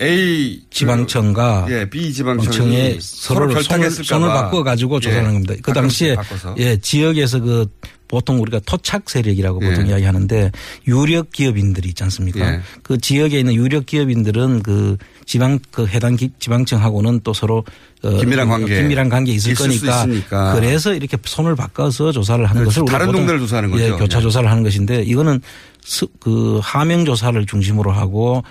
A 0.00 0.62
지방청과 0.70 1.64
그, 1.66 1.72
예, 1.72 1.90
B 1.90 2.12
지방청이 2.12 2.98
서로 3.00 3.50
서로 3.50 3.62
손을, 3.62 3.90
손을 3.90 4.28
봐. 4.28 4.42
바꿔 4.42 4.62
가지고 4.62 4.96
예. 4.96 5.00
조사하는 5.00 5.32
겁니다. 5.32 5.54
그 5.62 5.72
당시에 5.72 6.14
바꿔서. 6.14 6.54
예 6.58 6.78
지역에서 6.78 7.40
그 7.40 7.66
보통 8.08 8.40
우리가 8.40 8.60
토착 8.66 9.10
세력이라고 9.10 9.60
예. 9.64 9.68
보통 9.70 9.86
이야기하는데 9.88 10.52
유력 10.86 11.30
기업인들이 11.32 11.88
있지 11.88 12.02
않습니까? 12.04 12.54
예. 12.54 12.60
그 12.82 12.98
지역에 12.98 13.38
있는 13.40 13.54
유력 13.54 13.86
기업인들은 13.86 14.62
그 14.62 14.96
지방 15.24 15.58
그 15.70 15.86
해당 15.86 16.16
기- 16.16 16.30
지방청하고는 16.38 17.20
또 17.24 17.32
서로 17.32 17.64
어, 18.02 18.10
긴밀한 18.18 18.48
관계. 18.48 18.76
긴밀한 18.76 19.08
관계 19.08 19.32
있을, 19.32 19.52
있을 19.52 19.72
수 19.72 19.86
거니까. 19.86 20.54
그래서 20.54 20.94
이렇게 20.94 21.16
손을 21.24 21.56
바꿔서 21.56 22.12
조사를 22.12 22.44
하는 22.44 22.62
그렇죠. 22.62 22.84
것을 22.84 22.92
다른 22.98 23.12
동네를 23.12 23.40
조사하는 23.40 23.70
거죠. 23.70 23.84
예, 23.84 23.90
교차 23.90 24.18
예. 24.18 24.22
조사를 24.22 24.48
하는 24.48 24.62
것인데 24.62 25.02
이거는 25.02 25.40
스- 25.82 26.06
그 26.20 26.60
하명 26.62 27.04
조사를 27.04 27.44
중심으로 27.46 27.90
하고 27.90 28.42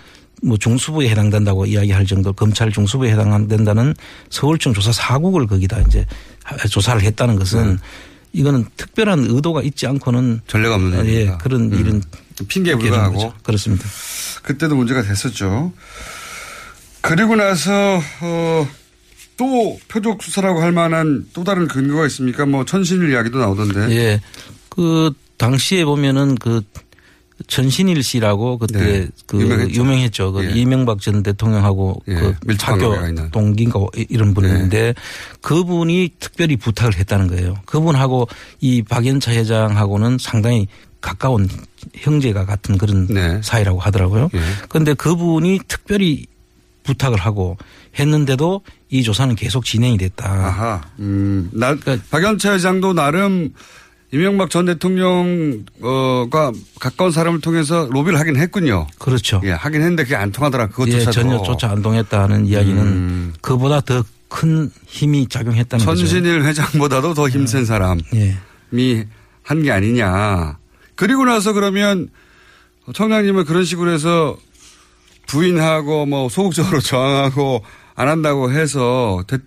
뭐 0.44 0.58
중수부에 0.58 1.08
해당된다고 1.10 1.66
이야기할 1.66 2.06
정도 2.06 2.34
검찰 2.34 2.70
중수부에 2.72 3.12
해당된다는 3.12 3.94
서울청 4.30 4.74
조사 4.74 4.92
사국을 4.92 5.48
거기다 5.48 5.80
이제 5.88 6.06
조사를 6.70 7.02
했다는 7.02 7.38
것은 7.38 7.72
네. 7.72 7.78
이거는 8.36 8.66
특별한 8.76 9.28
의도가 9.30 9.62
있지 9.64 9.88
않고는 9.88 10.42
전례가 10.48 10.76
없는 10.76 11.00
어, 11.00 11.06
예. 11.06 11.38
그런 11.42 11.72
음. 11.72 11.80
일은 11.80 12.02
핑계에 12.48 12.76
불과하고. 12.76 13.34
그렇습니다. 13.44 13.86
그때도 14.44 14.76
문제가 14.76 15.02
됐었죠. 15.02 15.72
그리고 17.02 17.36
나서 17.36 18.02
어, 18.22 18.68
또 19.38 19.80
표적 19.88 20.22
수사라고 20.22 20.62
할 20.62 20.74
만한 20.74 21.26
또 21.34 21.44
다른 21.46 21.68
근거가 21.68 22.06
있습니까? 22.08 22.46
뭐 22.46 22.66
천신일 22.66 23.12
이야기도 23.12 23.40
나오던데. 23.40 23.96
예. 23.96 24.22
그 24.68 25.14
당시에 25.38 25.86
보면은 25.86 26.36
그 26.36 26.62
천신일 27.48 28.02
씨라고 28.02 28.58
그때 28.58 28.80
네. 28.80 29.08
그 29.26 29.42
유명했죠. 29.42 29.82
유명했죠. 29.82 30.32
그 30.32 30.46
예. 30.46 30.50
이명박 30.52 31.02
전 31.02 31.22
대통령하고 31.22 32.02
예. 32.08 32.16
그 32.16 32.36
학교. 32.62 32.96
동기인가 33.32 33.80
이런 34.10 34.34
분인데 34.34 34.94
그분이 35.42 36.12
특별히 36.20 36.56
부탁을 36.56 36.96
했다는 36.96 37.28
거예요. 37.28 37.56
그분하고 37.66 38.28
이 38.62 38.82
박연차 38.82 39.32
회장하고는 39.32 40.18
상당히 40.20 40.68
가까운 41.02 41.48
형제가 41.94 42.46
같은 42.46 42.78
그런 42.78 43.08
네. 43.08 43.40
사이라고 43.44 43.80
하더라고요. 43.80 44.30
예. 44.34 44.40
그런데 44.70 44.94
그분이 44.94 45.60
특별히 45.68 46.26
부탁을 46.84 47.20
하고 47.20 47.58
했는데도 48.00 48.62
이 48.90 49.04
조사는 49.04 49.36
계속 49.36 49.66
진행이 49.66 49.98
됐다. 49.98 50.30
아하. 50.30 50.82
음, 51.00 51.50
나, 51.54 51.76
그러니까 51.76 52.06
박연차 52.10 52.54
회장도 52.54 52.94
나름 52.94 53.54
이명박 54.16 54.50
전 54.50 54.66
대통령과 54.66 56.54
가까운 56.80 57.12
사람을 57.12 57.42
통해서 57.42 57.86
로비를 57.92 58.18
하긴 58.18 58.38
했군요. 58.38 58.88
그렇죠. 58.98 59.42
예, 59.44 59.52
하긴 59.52 59.82
했는데 59.82 60.04
그게 60.04 60.16
안 60.16 60.32
통하더라. 60.32 60.64
예, 60.64 60.68
그것조차도. 60.70 61.12
전혀 61.12 61.44
쫓아 61.44 61.70
안 61.70 61.82
동했다는 61.82 62.46
이야기는 62.46 62.82
음. 62.82 63.34
그보다 63.42 63.82
더 63.82 64.04
큰 64.28 64.70
힘이 64.88 65.28
작용했다는 65.30 65.86
거죠. 65.86 65.98
천신일 66.08 66.44
회장보다도 66.44 67.14
더 67.14 67.30
힘센 67.30 67.64
사람이 67.64 68.02
예. 68.16 69.08
한게 69.44 69.72
아니냐. 69.72 70.58
그리고 70.96 71.24
나서 71.26 71.54
그러면 71.54 72.10
청장님은 72.94 73.46
그런 73.46 73.64
식으로 73.64 73.92
해서 73.92 74.36
부인하고 75.28 76.06
뭐 76.08 76.28
소극적으로 76.28 76.80
저항하고 76.82 77.64
안 77.96 78.08
한다고 78.10 78.52
해서 78.52 79.24
대- 79.28 79.38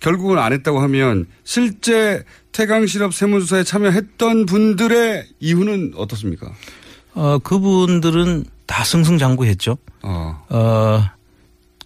결국은 0.00 0.38
안 0.38 0.52
했다고 0.52 0.80
하면 0.80 1.26
실제 1.44 2.24
태강실업 2.52 3.14
세무조사에 3.14 3.64
참여했던 3.64 4.46
분들의 4.46 5.26
이유는 5.40 5.94
어떻습니까? 5.96 6.52
어, 7.14 7.38
그분들은 7.38 8.44
다 8.66 8.84
승승장구했죠. 8.84 9.76
어. 10.02 10.44
어, 10.48 11.02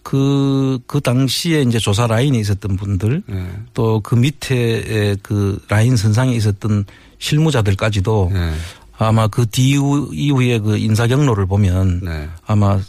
그, 0.03 0.79
그 0.87 1.01
당시에 1.01 1.63
이제 1.63 1.79
조사 1.79 2.07
라인에 2.07 2.39
있었던 2.39 2.77
분들 2.77 3.23
네. 3.27 3.47
또그 3.75 4.15
밑에 4.15 5.17
그 5.23 5.61
라인 5.69 5.97
선상에 5.97 6.35
있었던 6.35 6.87
실무자들까지도 7.19 8.31
네. 8.33 8.53
아마 8.97 9.29
그 9.29 9.47
뒤후, 9.47 10.11
이후에 10.13 10.59
그 10.59 10.77
인사 10.77 11.07
경로를 11.07 11.47
보면 11.47 12.01
네. 12.03 12.29
아마 12.47 12.81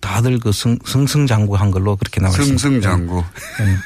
다들 0.00 0.38
그 0.38 0.52
승, 0.52 0.78
승승장구한 0.84 1.70
걸로 1.70 1.96
그렇게 1.96 2.20
나와 2.20 2.32
있습니다. 2.32 2.58
승승장구. 2.58 3.16
네. 3.60 3.76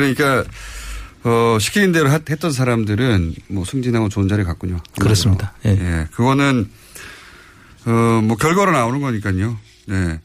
그러니까 0.00 0.44
어, 1.24 1.58
시키는 1.60 1.92
대로 1.92 2.10
했- 2.10 2.28
했던 2.30 2.50
사람들은 2.52 3.34
뭐 3.48 3.64
승진하고 3.64 4.08
좋은 4.08 4.26
자리 4.28 4.42
갔군요. 4.44 4.78
그렇습니다. 4.98 5.52
예. 5.66 5.70
예. 5.70 6.06
그거는 6.12 6.70
어, 7.86 7.90
뭐 8.24 8.36
결과로 8.36 8.72
나오는 8.72 9.00
거니까요. 9.00 9.56
네. 9.86 10.20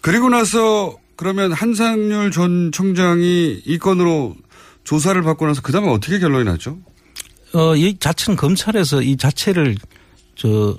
그리고 0.00 0.28
나서 0.28 0.96
그러면 1.16 1.52
한상률 1.52 2.30
전 2.30 2.72
청장이 2.72 3.62
이 3.64 3.78
건으로 3.78 4.34
조사를 4.84 5.20
받고 5.22 5.46
나서 5.46 5.62
그다음에 5.62 5.88
어떻게 5.88 6.18
결론이 6.18 6.44
났죠? 6.44 6.78
어, 7.54 7.76
이 7.76 7.96
자체는 7.98 8.36
검찰에서 8.36 9.00
이 9.02 9.16
자체를 9.16 9.76
저 10.36 10.78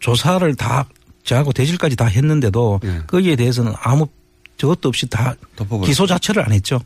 조사를 0.00 0.54
다 0.54 0.86
저하고 1.24 1.52
대질까지 1.52 1.96
다 1.96 2.06
했는데도 2.06 2.80
예. 2.84 3.02
거기에 3.06 3.36
대해서는 3.36 3.72
아무 3.80 4.06
저것도 4.56 4.88
없이 4.88 5.06
다 5.08 5.34
덮어버렸어요. 5.56 5.86
기소 5.86 6.06
자체를 6.06 6.44
안 6.44 6.52
했죠. 6.52 6.80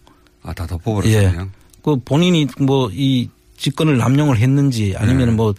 아, 0.47 0.55
다 0.55 0.67
덮어버렸어요. 0.67 1.23
예. 1.23 1.35
그 1.83 1.97
본인이 2.05 2.47
뭐 2.59 2.91
이 2.93 3.29
직권을 3.59 3.97
남용을 3.97 4.39
했는지 4.39 4.95
아니면 4.97 5.29
예. 5.29 5.33
뭐 5.33 5.55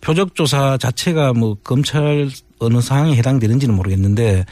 표적 0.00 0.34
조사 0.34 0.76
자체가 0.76 1.32
뭐 1.32 1.56
검찰 1.64 2.28
어느 2.58 2.80
상황에 2.80 3.16
해당되는지는 3.16 3.74
모르겠는데 3.74 4.44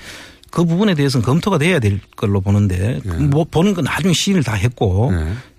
그 0.51 0.65
부분에 0.65 0.95
대해서는 0.95 1.25
검토가 1.25 1.59
돼야 1.59 1.79
될 1.79 2.01
걸로 2.17 2.41
보는데 2.41 3.01
예. 3.05 3.11
뭐 3.11 3.45
보는 3.45 3.75
건 3.75 3.85
나중에 3.85 4.13
시인을 4.13 4.43
다 4.43 4.55
했고 4.55 5.13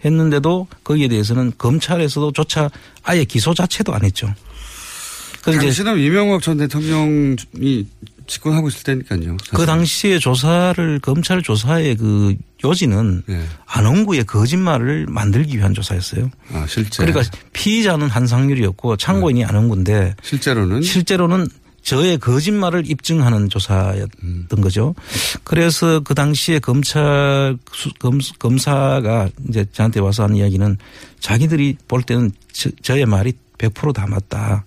했는데도 0.05 0.67
거기에 0.83 1.07
대해서는 1.07 1.53
검찰에서도 1.57 2.31
조차 2.31 2.69
아예 3.03 3.23
기소 3.25 3.53
자체도 3.53 3.93
안 3.93 4.03
했죠. 4.03 4.31
당시는 5.43 5.99
이명박 5.99 6.41
전 6.41 6.57
대통령이 6.57 7.35
집권하고 8.27 8.67
있을 8.69 8.83
때니까요. 8.83 9.37
그 9.55 9.65
당시에 9.65 10.19
조사를 10.19 10.99
검찰 10.99 11.41
조사의 11.41 11.95
그 11.97 12.35
요지는 12.63 13.23
예. 13.29 13.43
안홍구의 13.65 14.23
거짓말을 14.25 15.05
만들기 15.09 15.57
위한 15.57 15.73
조사였어요. 15.73 16.29
아, 16.53 16.65
실제. 16.67 17.05
그러니까 17.05 17.29
피의자는 17.53 18.07
한상률이었고 18.09 18.97
참고인이 18.97 19.43
안홍구인데 19.45 20.15
실제로는 20.21 20.81
실제로는 20.81 21.47
저의 21.81 22.17
거짓말을 22.17 22.89
입증하는 22.89 23.49
조사였던 23.49 24.61
거죠. 24.61 24.95
그래서 25.43 25.99
그 25.99 26.15
당시에 26.15 26.59
검찰 26.59 27.57
수- 27.73 27.91
검, 27.99 28.19
검사가 28.39 29.27
이제 29.49 29.65
저한테 29.73 29.99
와서 29.99 30.23
하는 30.23 30.37
이야기는 30.37 30.77
자기들이 31.19 31.75
볼 31.89 32.01
때는 32.03 32.31
저, 32.53 32.69
저의 32.81 33.05
말이 33.05 33.33
100%다 33.69 34.07
맞다. 34.07 34.65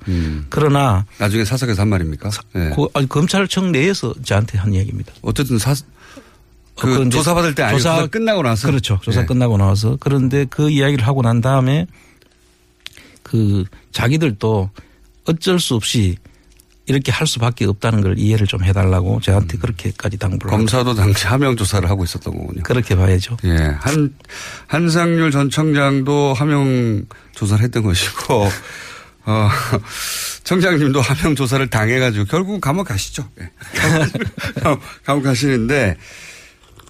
그러나 0.48 1.04
나중에 1.18 1.44
사석에서 1.44 1.82
한 1.82 1.88
말입니까? 1.88 2.30
예. 2.56 2.72
그, 2.74 2.86
아니, 2.94 3.08
검찰청 3.08 3.72
내에서 3.72 4.14
저한테 4.22 4.58
한 4.58 4.72
이야기입니다. 4.72 5.12
어쨌든 5.22 5.58
사, 5.58 5.74
그그 6.76 7.02
이제 7.02 7.10
조사 7.10 7.34
받을 7.34 7.54
때 7.54 7.62
아니고 7.62 7.78
조사 7.78 8.06
끝나고 8.06 8.42
나서 8.42 8.68
그렇죠. 8.68 8.98
조사 9.02 9.22
예. 9.22 9.26
끝나고 9.26 9.56
나와서 9.56 9.96
그런데 10.00 10.44
그 10.48 10.70
이야기를 10.70 11.06
하고 11.06 11.22
난 11.22 11.40
다음에 11.40 11.86
그 13.22 13.64
자기들도 13.92 14.70
어쩔 15.24 15.58
수 15.58 15.74
없이 15.74 16.16
이렇게 16.88 17.10
할 17.10 17.26
수밖에 17.26 17.64
없다는 17.64 18.00
걸 18.00 18.18
이해를 18.18 18.46
좀 18.46 18.62
해달라고 18.62 19.20
저한테 19.20 19.58
그렇게까지 19.58 20.18
당부를 20.18 20.52
음. 20.52 20.58
검사도 20.58 20.94
당시 20.94 21.26
하명 21.26 21.56
조사를 21.56 21.88
하고 21.90 22.04
있었던 22.04 22.36
거군요. 22.36 22.62
그렇게 22.62 22.94
봐야죠. 22.94 23.36
예. 23.44 23.56
한, 23.80 24.14
한상률 24.68 25.32
전 25.32 25.50
청장도 25.50 26.34
하명 26.34 27.04
조사를 27.34 27.64
했던 27.64 27.82
것이고, 27.82 28.48
어, 29.26 29.48
청장님도 30.44 31.00
하명 31.00 31.34
조사를 31.34 31.66
당해가지고 31.68 32.24
결국 32.26 32.60
감옥 32.60 32.84
가시죠. 32.88 33.28
예. 33.40 33.50
감옥- 34.62 34.80
감옥 35.04 35.22
가시는데, 35.24 35.96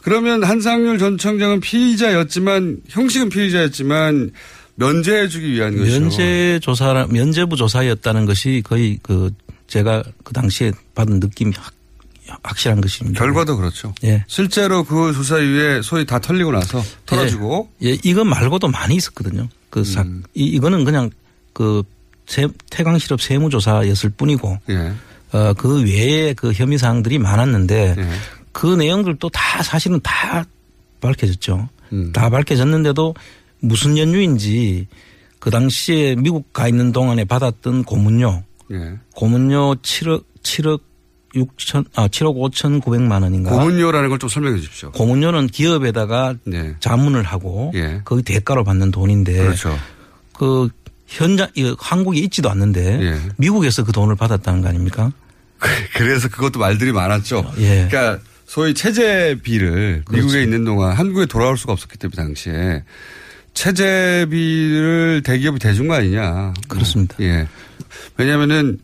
그러면 0.03 0.45
한상률 0.45 0.99
전 0.99 1.19
청장은 1.19 1.61
피의자였지만, 1.61 2.79
형식은 2.89 3.29
피의자였지만, 3.31 4.31
면제해주기 4.77 5.53
위한 5.53 5.77
것이죠. 5.77 6.01
면제 6.01 6.61
조사 6.63 7.07
면제부 7.11 7.57
조사였다는 7.57 8.27
것이 8.27 8.63
거의 8.65 8.99
그 9.03 9.31
제가 9.69 10.03
그 10.23 10.35
당시에 10.35 10.71
받은 10.95 11.19
느낌이 11.19 11.53
확, 11.57 11.73
확실한 12.43 12.83
것입니다. 12.83 13.19
결과도 13.19 13.57
그렇죠. 13.57 13.95
예. 14.05 14.23
실제로 14.29 14.85
그 14.85 15.15
조사 15.15 15.39
이후에 15.39 15.81
소위 15.83 16.05
다 16.05 16.19
털리고 16.19 16.53
나서 16.53 16.85
털어주고, 17.07 17.71
예, 17.85 17.89
예, 17.93 17.99
이거 18.05 18.23
말고도 18.25 18.69
많이 18.69 18.97
있었거든요. 18.97 19.49
그 19.71 19.83
사, 19.83 20.03
음. 20.03 20.23
이, 20.35 20.45
이거는 20.45 20.85
그냥 20.85 21.11
그 21.55 21.83
세, 21.83 21.96
태광 22.71 22.99
실업 22.99 23.21
세무조사였을 23.21 24.11
뿐이고, 24.11 24.59
예. 24.71 24.93
어, 25.33 25.53
그 25.55 25.83
외에 25.85 26.33
그 26.35 26.53
혐의 26.53 26.79
사항들이 26.79 27.19
많았는데, 27.19 27.95
예. 27.99 28.09
그 28.53 28.67
내용들도 28.75 29.29
다 29.31 29.63
사실은 29.63 30.01
다 30.03 30.45
밝혀졌죠. 31.01 31.69
음. 31.93 32.13
다 32.13 32.31
밝혀졌는데도 32.31 33.15
무슨 33.61 33.97
연유인지 33.99 34.87
그 35.39 35.51
당시에 35.51 36.17
미국 36.17 36.53
가 36.53 36.67
있는 36.69 36.91
동안에 36.93 37.25
받았던 37.25 37.85
고문료, 37.85 38.43
예. 38.73 38.95
고문료 39.15 39.77
7억, 39.77 40.25
7억 40.43 40.81
6천, 41.35 41.85
아, 41.95 42.09
7억 42.09 42.35
5천 42.51 42.81
9백만 42.81 43.23
원인가. 43.23 43.51
고문료라는 43.51 44.09
걸 44.09 44.19
좀 44.19 44.29
설명해 44.31 44.59
주십시오. 44.59 44.91
고문료는 44.93 45.49
기업에다가 45.49 46.35
네. 46.45 46.75
자문을 46.81 47.25
하고 47.25 47.71
예. 47.75 48.01
거기 48.07 48.23
대가로 48.23 48.65
받는 48.65 48.91
돈인데 48.91 49.35
그렇죠. 49.37 49.77
그 50.33 50.71
현장 51.07 51.49
이 51.55 51.75
한국에 51.79 52.19
있지도 52.21 52.51
않는데 52.51 53.01
예. 53.03 53.21
미국에서 53.37 53.85
그 53.85 53.93
돈을 53.93 54.17
받았다는 54.17 54.63
거 54.63 54.69
아닙니까? 54.69 55.13
그래서 55.95 56.29
그것도 56.29 56.59
말들이 56.59 56.93
많았죠. 56.93 57.53
예. 57.59 57.87
그러니까 57.89 58.19
소위 58.47 58.75
체재비를 58.75 60.03
그렇죠. 60.05 60.25
미국에 60.27 60.43
있는 60.43 60.65
동안 60.65 60.93
한국에 60.97 61.27
돌아올 61.27 61.57
수가 61.57 61.73
없었기 61.73 61.99
때문에 61.99 62.17
당시에 62.17 62.83
체재비를 63.55 65.23
대기업이 65.25 65.59
대준 65.59 65.89
거 65.89 65.95
아니냐. 65.95 66.53
그렇습니다. 66.69 67.17
예. 67.21 67.49
왜냐면은 68.17 68.79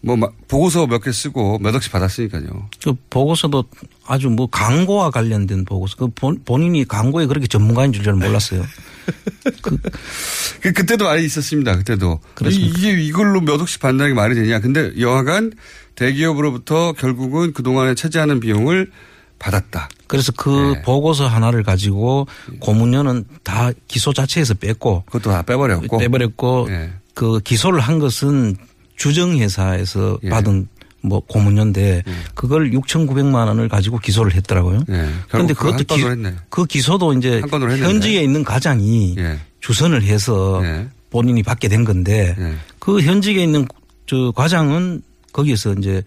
뭐 0.00 0.16
마- 0.16 0.28
보고서 0.46 0.86
몇 0.86 1.02
개 1.02 1.10
쓰고 1.12 1.58
몇 1.58 1.74
억씩 1.74 1.90
받았으니까요. 1.92 2.44
그 2.82 2.94
보고서도 3.10 3.64
아주 4.06 4.30
뭐 4.30 4.48
광고와 4.50 5.10
관련된 5.10 5.64
보고서 5.64 5.96
그 5.96 6.08
본, 6.14 6.40
본인이 6.44 6.84
광고에 6.86 7.26
그렇게 7.26 7.46
전문가인 7.46 7.92
줄 7.92 8.04
저는 8.04 8.20
몰랐어요. 8.20 8.64
그, 9.62 10.72
그 10.72 10.86
때도 10.86 11.04
말이 11.04 11.24
있었습니다. 11.24 11.76
그때도. 11.76 12.20
그렇습니까? 12.34 12.78
이- 12.78 12.80
이게 12.92 13.02
이걸로 13.02 13.40
몇 13.40 13.60
억씩 13.60 13.80
받는다는 13.80 14.12
게 14.12 14.14
말이 14.14 14.34
되냐. 14.34 14.60
근데 14.60 14.92
여하간 14.98 15.52
대기업으로부터 15.94 16.92
결국은 16.92 17.52
그동안에 17.52 17.94
체재하는 17.94 18.40
비용을 18.40 18.90
받았다. 19.38 19.88
그래서 20.06 20.32
그 20.36 20.72
네. 20.76 20.82
보고서 20.82 21.26
하나를 21.26 21.62
가지고 21.62 22.26
고문료는 22.60 23.24
다 23.44 23.70
기소 23.86 24.12
자체에서 24.12 24.54
뺐고 24.54 25.04
그것도 25.06 25.30
다 25.30 25.42
빼버렸고. 25.42 25.98
빼버렸고 25.98 26.66
예. 26.70 26.92
그 27.14 27.40
기소를 27.40 27.80
한 27.80 27.98
것은 27.98 28.56
주정회사에서 28.96 30.18
예. 30.24 30.28
받은 30.30 30.68
뭐 31.00 31.20
고문료인데 31.20 32.02
그걸 32.34 32.70
6,900만 32.72 33.46
원을 33.46 33.68
가지고 33.68 33.98
기소를 33.98 34.34
했더라고요. 34.34 34.80
예. 34.90 35.08
그런데 35.28 35.54
한 35.54 35.76
그것도 35.84 35.94
기. 35.94 36.02
그 36.48 36.64
기소도 36.64 37.12
이제. 37.14 37.40
현직에 37.40 38.22
있는 38.22 38.42
가장이 38.44 39.14
예. 39.18 39.38
주선을 39.60 40.02
해서 40.02 40.60
예. 40.64 40.88
본인이 41.10 41.42
받게 41.42 41.68
된 41.68 41.84
건데 41.84 42.34
예. 42.38 42.54
그 42.78 43.00
현직에 43.00 43.42
있는 43.42 43.66
저 44.06 44.32
과장은 44.34 45.02
거기에서 45.32 45.72
이제 45.74 46.02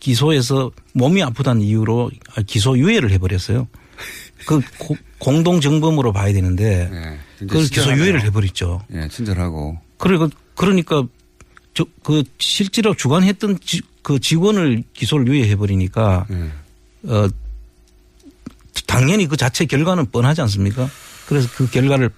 기소해서 0.00 0.70
몸이 0.92 1.22
아프다는 1.22 1.62
이유로 1.62 2.10
기소 2.46 2.76
유예를 2.78 3.10
해버렸어요. 3.12 3.66
그 4.46 4.60
고- 4.78 4.96
공동 5.18 5.60
정범으로 5.60 6.12
봐야 6.12 6.32
되는데 6.32 6.90
예. 6.92 7.18
그걸 7.46 7.64
기소. 7.64 7.90
유예를 7.92 8.22
해버렸죠. 8.24 8.82
예, 8.94 9.08
친절하고. 9.08 9.78
그리고 9.98 10.28
그러니까 10.54 11.04
저 11.76 11.84
그 12.06 12.22
실제로 12.38 12.94
주관했던 12.94 13.58
지, 13.60 13.82
그 14.02 14.20
직원을 14.20 14.84
기소를 14.94 15.26
유예해 15.26 15.56
버리니까 15.56 16.24
예. 16.30 17.10
어 17.10 17.28
당연히 18.86 19.26
그 19.26 19.36
자체 19.36 19.64
결과는 19.64 20.06
뻔하지 20.12 20.40
않습니까? 20.42 20.88
그래서 21.26 21.48
그 21.56 21.68
결과를 21.68 22.10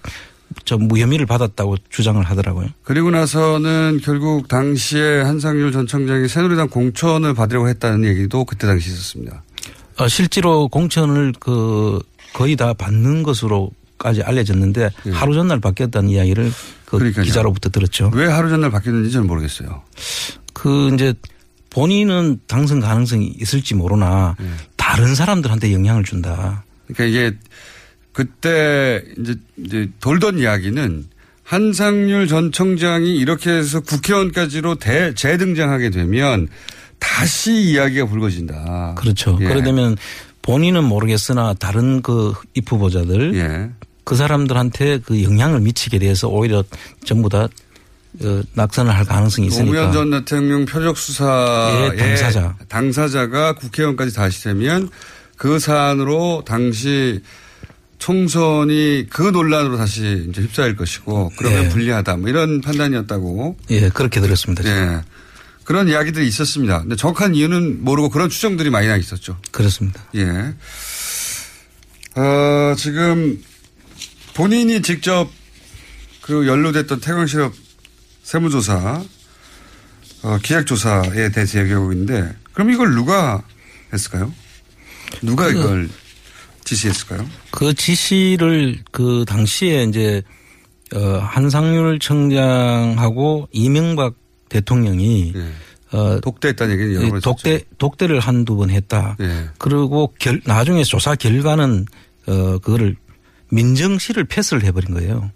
저 0.65 0.77
무혐의를 0.77 1.25
받았다고 1.25 1.77
주장을 1.89 2.21
하더라고요. 2.23 2.69
그리고 2.83 3.09
나서는 3.09 3.99
결국 4.03 4.47
당시에 4.47 5.21
한상률 5.21 5.71
전 5.71 5.87
청장이 5.87 6.27
새누리당 6.27 6.69
공천을 6.69 7.33
받으려고 7.33 7.67
했다는 7.69 8.05
얘기도 8.05 8.45
그때 8.45 8.67
당시 8.67 8.89
있었습니다. 8.89 9.43
어, 9.97 10.07
실제로 10.07 10.67
공천을 10.67 11.33
그 11.39 11.99
거의 12.33 12.55
다 12.55 12.73
받는 12.73 13.23
것으로까지 13.23 14.21
알려졌는데 14.21 14.91
하루 15.11 15.33
전날 15.33 15.59
바뀌었다는 15.59 16.09
이야기를 16.11 16.51
그 16.89 16.95
예. 16.95 16.99
그러니까요. 16.99 17.25
기자로부터 17.25 17.69
들었죠. 17.69 18.11
왜 18.13 18.27
하루 18.27 18.49
전날 18.49 18.71
바뀌었는지 18.71 19.11
저는 19.11 19.27
모르겠어요. 19.27 19.83
그 20.53 20.91
이제 20.93 21.13
본인은 21.69 22.41
당선 22.47 22.79
가능성이 22.79 23.27
있을지 23.39 23.75
모르나 23.75 24.35
예. 24.41 24.45
다른 24.75 25.13
사람들한테 25.13 25.71
영향을 25.71 26.03
준다. 26.03 26.63
그러니까 26.87 27.05
이게 27.05 27.37
그때 28.11 29.03
이제, 29.19 29.35
이제 29.63 29.89
돌던 29.99 30.39
이야기는 30.39 31.05
한상률 31.43 32.27
전 32.27 32.51
청장이 32.51 33.15
이렇게 33.15 33.51
해서 33.51 33.79
국회의원까지로 33.81 34.75
대, 34.75 35.13
재등장하게 35.13 35.91
되면 35.91 36.47
다시 36.97 37.53
이야기가 37.53 38.07
불거진다. 38.07 38.95
그렇죠. 38.97 39.37
예. 39.41 39.45
그러게 39.45 39.63
되면 39.63 39.95
본인은 40.41 40.83
모르겠으나 40.83 41.53
다른 41.53 42.01
그 42.01 42.33
입후보자들 42.55 43.35
예. 43.35 43.69
그 44.09 44.15
사람들한테 44.15 45.01
그 45.05 45.21
영향을 45.21 45.59
미치게 45.59 45.99
돼서 45.99 46.27
오히려 46.29 46.63
전부 47.05 47.29
다 47.29 47.47
어, 48.23 48.41
낙선을 48.53 48.91
할 48.91 49.05
가능성이 49.05 49.49
있으니까. 49.49 49.65
노무현 49.65 49.91
전 49.93 50.09
대통령 50.09 50.65
표적 50.65 50.97
수사의 50.97 51.91
예, 51.93 51.97
당사자. 51.97 52.55
당사자가 52.67 53.53
국회의원까지 53.53 54.15
다시 54.15 54.45
되면 54.45 54.89
그 55.37 55.59
사안으로 55.59 56.43
당시 56.43 57.21
총선이 57.99 59.05
그 59.11 59.21
논란으로 59.21 59.77
다시 59.77 60.25
이제 60.27 60.41
휩싸일 60.41 60.75
것이고 60.75 61.31
그러면 61.37 61.65
예. 61.65 61.69
불리하다 61.69 62.17
뭐 62.17 62.29
이런 62.29 62.61
판단이었다고. 62.61 63.57
예, 63.69 63.89
그렇게 63.89 64.21
들었습니다. 64.21 64.63
예. 64.65 65.01
그런 65.65 65.87
이야기들이 65.87 66.27
있었습니다. 66.27 66.81
근데 66.81 66.95
정확한 66.95 67.35
이유는 67.35 67.83
모르고 67.83 68.09
그런 68.09 68.27
추정들이 68.27 68.71
많이 68.71 68.87
나 68.87 68.97
있었죠. 68.97 69.37
그렇습니다. 69.51 70.03
예. 70.15 70.55
어, 72.19 72.73
지금 72.75 73.39
본인이 74.39 74.81
직접 74.81 75.29
그 76.21 76.47
연루됐던 76.47 77.01
태광실업 77.01 77.53
세무조사, 78.23 79.03
어, 80.23 80.37
기획조사에 80.41 81.29
대해서 81.31 81.59
얘기하고 81.59 81.91
있는데 81.91 82.33
그럼 82.53 82.71
이걸 82.71 82.93
누가 82.93 83.43
했을까요? 83.91 84.31
누가 85.21 85.43
그- 85.47 85.51
이걸 85.51 85.89
지시했을까요? 86.63 87.27
그 87.51 87.73
지시를 87.73 88.79
그 88.93 89.25
당시에 89.27 89.83
이제 89.83 90.21
어 90.95 91.17
한상률 91.17 91.99
청장하고 91.99 93.49
이명박 93.51 94.15
대통령이 94.47 95.33
어 95.91 96.19
독대했다는 96.21 96.73
얘기는 96.75 96.93
여러 96.95 97.07
번 97.09 97.17
예, 97.17 97.19
독대 97.19 97.61
독대를 97.77 98.19
한두 98.21 98.55
번 98.55 98.69
했다. 98.69 99.17
예. 99.19 99.49
그리고 99.57 100.13
결, 100.17 100.39
나중에 100.45 100.83
조사 100.83 101.13
결과는 101.15 101.85
어 102.27 102.57
그거를 102.59 102.95
민정실을 103.49 104.25
패스를 104.25 104.63
해버린 104.63 104.93
거예요. 104.93 105.31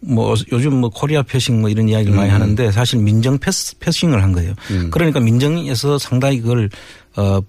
뭐 0.00 0.34
요즘 0.52 0.74
뭐 0.74 0.90
Korea 0.90 1.22
passing 1.22 1.60
뭐 1.60 1.70
이런 1.70 1.88
이야기를 1.88 2.14
많이 2.14 2.30
음. 2.30 2.34
하는데 2.34 2.70
사실 2.70 2.98
민정 2.98 3.38
패스, 3.38 3.78
passing을 3.78 4.22
한 4.22 4.32
거예요. 4.32 4.54
음. 4.70 4.90
그러니까 4.90 5.20
민정에서 5.20 5.98
상당히 5.98 6.40
그걸 6.40 6.68
어 7.16 7.40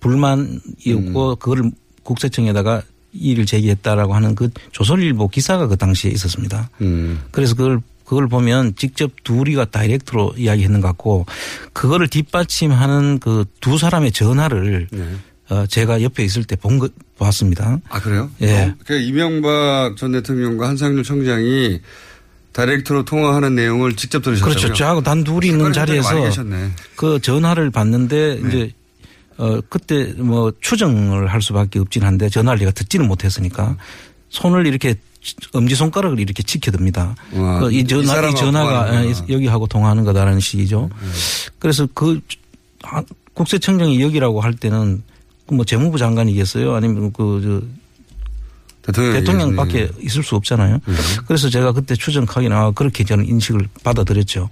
불만이었고 0.00 1.30
음. 1.30 1.36
그걸 1.38 1.70
국세청에다가 2.02 2.82
이의를 3.12 3.44
제기했다라고 3.44 4.14
하는 4.14 4.34
그 4.34 4.48
조선일보 4.72 5.28
기사가 5.28 5.66
그 5.66 5.76
당시에 5.76 6.10
있었습니다. 6.10 6.70
음. 6.80 7.20
그래서 7.30 7.54
그걸 7.54 7.80
그걸 8.04 8.26
보면 8.28 8.74
직접 8.74 9.12
둘이가 9.22 9.66
다이렉트로 9.66 10.34
이야기했는 10.36 10.80
것 10.80 10.88
같고 10.88 11.26
그거를 11.72 12.08
뒷받침하는 12.08 13.20
그 13.20 13.44
두 13.60 13.78
사람의 13.78 14.10
전화를 14.12 14.88
어 15.50 15.66
제가 15.66 16.02
옆에 16.02 16.24
있을 16.24 16.44
때본거 16.44 16.88
봤습니다. 17.26 17.78
아 17.88 18.00
그래요? 18.00 18.30
예. 18.42 18.62
어, 18.64 18.74
그 18.86 18.98
이명박 18.98 19.96
전 19.96 20.12
대통령과 20.12 20.68
한상률 20.68 21.04
청장이 21.04 21.80
다이렉트로 22.52 23.04
통화하는 23.04 23.54
내용을 23.54 23.94
직접 23.96 24.22
들으셨다고요? 24.22 24.54
그렇죠. 24.54 24.74
저하고 24.74 25.02
단 25.02 25.22
둘이 25.22 25.48
있는 25.48 25.72
자리에서. 25.72 26.08
그 26.96 27.20
전화를 27.20 27.70
받는데 27.70 28.40
이제 28.48 28.72
어 29.38 29.60
그때 29.68 30.12
뭐 30.18 30.52
추정을 30.60 31.28
할 31.32 31.40
수밖에 31.40 31.78
없긴 31.78 32.02
한데 32.02 32.28
전화를 32.28 32.58
제가 32.58 32.72
듣지는 32.72 33.06
못했으니까 33.06 33.76
손을 34.28 34.66
이렇게 34.66 34.96
엄지 35.52 35.74
손가락을 35.74 36.18
이렇게 36.18 36.42
지켜듭니다. 36.42 37.14
와, 37.34 37.60
그이이 37.60 37.86
전화 37.86 38.02
이 38.02 38.06
사람하고 38.06 38.36
전화가 38.36 38.86
통화하는구나. 38.86 39.26
여기 39.30 39.46
하고 39.46 39.66
통화하는 39.66 40.04
거다라는 40.04 40.40
식이죠. 40.40 40.90
그래서 41.58 41.86
그 41.94 42.20
한- 42.82 43.04
국세청장이 43.34 44.00
여기라고 44.02 44.40
할 44.40 44.54
때는 44.54 45.02
그 45.02 45.02
뭐 45.54 45.64
재무부 45.64 45.98
장관이겠어요? 45.98 46.74
아니면 46.74 47.12
그 47.12 47.40
저 47.42 47.62
대통령 48.82 49.12
대통령밖에 49.12 49.90
있을 50.00 50.22
수 50.22 50.34
없잖아요. 50.36 50.80
그래서 51.26 51.50
제가 51.50 51.72
그때 51.72 51.94
추정하기는 51.94 52.56
아 52.56 52.70
그렇게 52.70 53.04
저는 53.04 53.26
인식을 53.26 53.68
받아들였죠. 53.84 54.48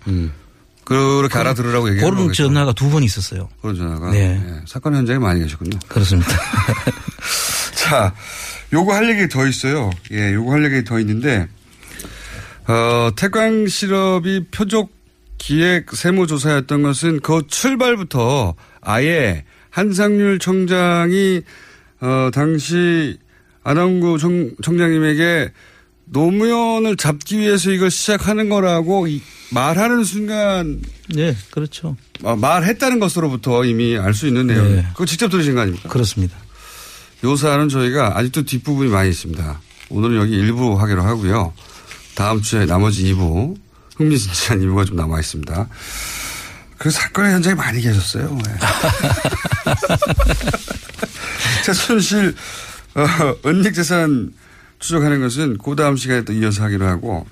그렇게 0.84 1.38
알아들으라고 1.38 1.88
얘기한 1.90 2.10
그런 2.10 2.24
거겠죠. 2.26 2.44
전화가 2.48 2.72
두 2.72 2.90
번 2.90 3.02
있었어요. 3.02 3.48
그런 3.62 3.76
전화가. 3.76 4.10
네. 4.10 4.40
예, 4.42 4.60
사건 4.66 4.94
현장에 4.94 5.18
많이 5.18 5.40
계셨군요. 5.40 5.78
그렇습니다. 5.88 6.30
자, 7.74 8.14
요거 8.72 8.92
할 8.94 9.08
얘기 9.10 9.28
더 9.28 9.46
있어요. 9.46 9.90
예, 10.12 10.34
요거 10.34 10.52
할 10.52 10.64
얘기 10.64 10.84
더 10.84 10.98
있는데, 11.00 11.48
어, 12.66 13.10
태광 13.16 13.66
실업이 13.66 14.46
표적 14.50 14.90
기획 15.38 15.90
세무조사였던 15.94 16.82
것은 16.82 17.20
그 17.20 17.42
출발부터 17.48 18.54
아예 18.80 19.44
한상률 19.70 20.38
청장이, 20.38 21.42
어, 22.00 22.30
당시 22.32 23.18
청, 24.18 24.50
청장님에게 24.62 25.52
노무현을 26.06 26.96
잡기 26.96 27.38
위해서 27.38 27.70
이걸 27.70 27.90
시작하는 27.90 28.48
거라고 28.48 29.06
이- 29.08 29.20
말하는 29.50 30.04
순간 30.04 30.80
네, 31.14 31.36
그렇죠. 31.50 31.96
어, 32.22 32.34
말했다는 32.36 32.98
것으로부터 32.98 33.64
이미 33.64 33.96
알 33.98 34.14
수 34.14 34.26
있는 34.26 34.46
내용. 34.46 34.74
네. 34.76 34.86
그거 34.92 35.04
직접 35.04 35.28
들으신 35.28 35.54
거 35.54 35.60
아닙니까? 35.62 35.88
그렇습니다. 35.88 36.36
요 37.24 37.36
사안은 37.36 37.68
저희가 37.68 38.16
아직도 38.18 38.44
뒷부분이 38.44 38.90
많이 38.90 39.10
있습니다. 39.10 39.60
오늘은 39.90 40.16
여기 40.16 40.32
일부 40.34 40.80
하기로 40.80 41.02
하고요. 41.02 41.52
다음 42.14 42.40
주에 42.42 42.64
나머지 42.66 43.04
2부, 43.12 43.56
흥미진진한 43.96 44.60
2부가 44.66 44.86
좀 44.86 44.96
남아 44.96 45.18
있습니다. 45.20 45.68
그 46.78 46.90
사건의 46.90 47.32
현장에 47.32 47.54
많이 47.54 47.80
계셨어요. 47.80 48.38
네. 48.44 48.54
최순실, 51.64 52.34
어, 52.94 53.36
은닉재산 53.46 54.32
추적하는 54.78 55.20
것은 55.20 55.58
그 55.58 55.74
다음 55.76 55.96
시간에 55.96 56.22
또 56.24 56.32
이어서 56.32 56.62
하기로 56.62 56.86
하고, 56.86 57.26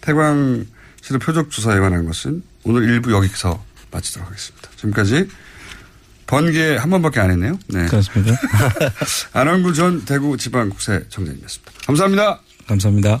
태광실의 0.00 1.18
표적조사에 1.20 1.78
관한 1.78 2.06
것은 2.06 2.42
오늘 2.64 2.84
일부 2.84 3.12
여기서 3.12 3.62
마치도록 3.90 4.28
하겠습니다. 4.28 4.68
지금까지 4.76 5.28
번개 6.26 6.76
한 6.76 6.90
번밖에 6.90 7.20
안 7.20 7.30
했네요. 7.30 7.58
네. 7.68 7.86
그렇습니다. 7.86 8.34
안원구 9.32 9.74
전 9.74 10.04
대구지방국세청장님이었습니다. 10.04 11.72
감사합니다. 11.86 12.40
감사합니다. 12.66 13.20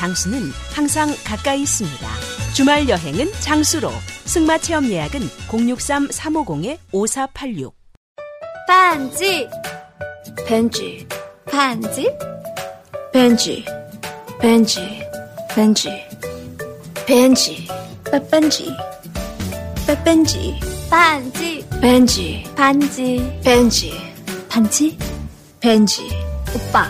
장수는 0.00 0.50
항상 0.72 1.14
가까이 1.24 1.60
있습니다. 1.60 2.08
주말 2.54 2.88
여행은 2.88 3.30
장수로. 3.40 3.92
승마 4.24 4.56
체험 4.56 4.86
예약은 4.86 5.20
063-350-5486. 5.48 7.70
반지. 8.66 9.46
벤지. 10.46 11.06
반지? 11.44 12.10
벤지. 13.12 13.62
벤지. 14.40 15.04
벤지. 15.50 15.90
벤지. 17.06 17.68
빼뺀지. 18.10 18.74
빼뺀지. 19.86 20.60
반지. 20.88 21.66
벤지. 21.78 22.44
반지. 22.56 23.38
벤지. 23.44 23.92
반지? 24.48 24.96
벤지. 25.60 26.08
오빠. 26.54 26.88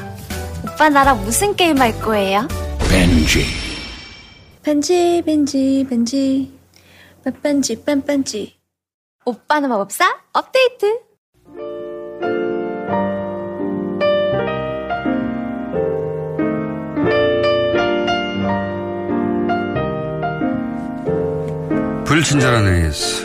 오빠 0.63 0.89
나랑 0.89 1.25
무슨 1.25 1.57
게임 1.57 1.81
할 1.81 2.01
거예요? 2.01 2.47
벤지. 2.91 3.45
벤지 4.65 5.23
벤지 5.25 5.87
벤지 5.89 6.53
빼뺀지 7.25 7.85
뺀뺀지 7.85 8.57
오빠는 9.25 9.69
마법사 9.69 10.05
업데이트 10.33 10.99
불친절한 22.07 22.67
AS. 22.67 23.25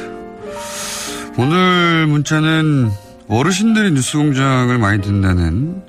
오늘 1.39 2.06
문자는 2.06 2.91
어르신들이 3.28 3.93
뉴스공장을 3.93 4.78
많이 4.78 5.01
듣는다는 5.01 5.82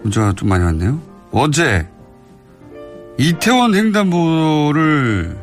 문자가 0.00 0.32
좀 0.32 0.48
많이 0.48 0.64
왔네요. 0.64 0.98
어제 1.32 1.86
이태원 3.18 3.74
횡단보도를 3.74 5.36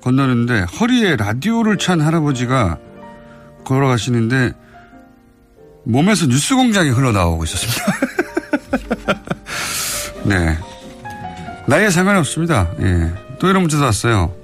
건너는데 0.00 0.62
허리에 0.62 1.16
라디오를 1.16 1.78
찬 1.78 2.00
할아버지가 2.00 2.78
걸어가시는데 3.64 4.52
몸에서 5.84 6.26
뉴스 6.26 6.54
공장이 6.54 6.90
흘러나오고 6.90 7.44
있었습니다. 7.44 7.92
네. 10.24 10.58
나이에 11.66 11.90
상관이 11.90 12.18
없습니다. 12.20 12.70
예. 12.80 13.12
또 13.38 13.48
이런 13.48 13.62
문자도 13.62 13.84
왔어요. 13.84 14.34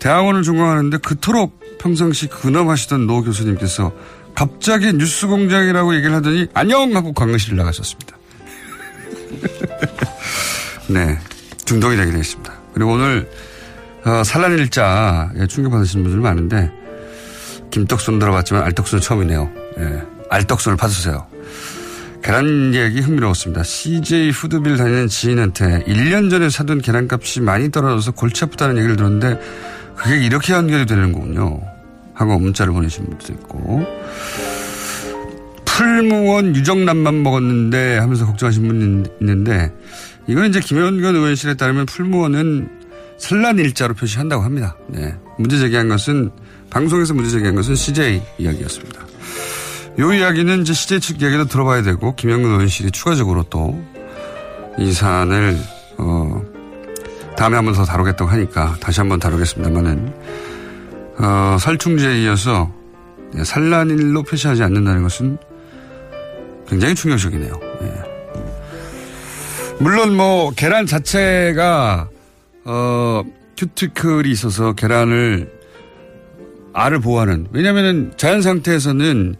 대학원을 0.00 0.42
전공하는데 0.42 0.98
그토록 0.98 1.78
평상시 1.78 2.26
근엄하시던 2.26 3.06
노 3.06 3.22
교수님께서 3.22 3.92
갑자기 4.34 4.92
뉴스 4.92 5.26
공장이라고 5.26 5.94
얘기를 5.94 6.14
하더니 6.14 6.48
안녕 6.54 6.94
하고 6.96 7.12
강의실 7.12 7.56
나가셨습니다. 7.56 8.16
네. 10.88 11.18
중독이 11.64 11.96
되긴 11.96 12.16
했습니다. 12.16 12.52
그리고 12.72 12.92
오늘 12.92 13.28
어, 14.04 14.22
산란 14.22 14.58
일자 14.58 15.30
예, 15.38 15.46
충격받으신 15.46 16.02
분들 16.02 16.20
많은데 16.20 16.70
김떡순 17.70 18.18
들어봤지만 18.18 18.62
알떡순 18.64 19.00
처음이네요. 19.00 19.50
예, 19.78 20.02
알떡순을 20.30 20.76
파주세요. 20.76 21.26
계란 22.22 22.74
얘기 22.74 23.00
흥미로웠습니다. 23.00 23.62
CJ 23.62 24.32
푸드빌 24.32 24.76
다니는 24.76 25.08
지인한테 25.08 25.84
1년 25.86 26.30
전에 26.30 26.48
사둔 26.48 26.80
계란값이 26.80 27.40
많이 27.40 27.70
떨어져서 27.70 28.12
골치 28.12 28.44
아프다는 28.44 28.78
얘기를 28.78 28.96
들었는데 28.96 29.38
그게 29.96 30.24
이렇게 30.24 30.54
연결이 30.54 30.86
되는 30.86 31.12
거군요. 31.12 31.60
하고 32.14 32.38
문자를 32.38 32.72
보내신 32.72 33.04
분도 33.06 33.32
있고 33.32 33.84
풀무원 35.74 36.54
유정란만 36.54 37.22
먹었는데 37.22 37.98
하면서 37.98 38.26
걱정하신 38.26 38.66
분이 38.68 39.04
있는데 39.20 39.72
이건 40.28 40.46
이제 40.46 40.60
김현건 40.60 41.16
의원실에 41.16 41.54
따르면 41.54 41.86
풀무원은 41.86 42.68
산란 43.18 43.58
일자로 43.58 43.94
표시한다고 43.94 44.42
합니다. 44.42 44.76
네. 44.88 45.14
문제 45.38 45.58
제기한 45.58 45.88
것은 45.88 46.30
방송에서 46.70 47.14
문제 47.14 47.30
제기한 47.30 47.54
것은 47.56 47.74
CJ 47.74 48.22
이야기였습니다. 48.38 49.00
요 49.98 50.12
이야기는 50.12 50.62
이제 50.62 50.72
CJ 50.72 51.00
측 51.00 51.22
이야기도 51.22 51.46
들어봐야 51.46 51.82
되고 51.82 52.14
김영근 52.14 52.50
의원실이 52.50 52.90
추가적으로 52.90 53.42
또 53.44 53.94
이 54.76 54.92
사안을 54.92 55.56
어 55.98 56.42
다음에 57.36 57.54
한 57.56 57.64
번 57.64 57.74
더 57.74 57.84
다루겠다고 57.84 58.28
하니까 58.30 58.76
다시 58.80 59.00
한 59.00 59.08
번 59.08 59.20
다루겠습니다만은 59.20 60.12
어 61.18 61.56
살충제에 61.60 62.22
이어서 62.22 62.72
산란일로 63.40 64.24
표시하지 64.24 64.62
않는다는 64.64 65.02
것은 65.04 65.38
굉장히 66.68 66.94
충격적이네요. 66.94 67.60
예. 67.82 68.14
물론 69.80 70.16
뭐 70.16 70.50
계란 70.52 70.86
자체가 70.86 72.08
어 72.64 73.22
큐티클이 73.56 74.30
있어서 74.30 74.72
계란을 74.72 75.52
알을 76.72 77.00
보호하는 77.00 77.48
왜냐하면 77.52 78.12
자연 78.16 78.42
상태에서는 78.42 79.36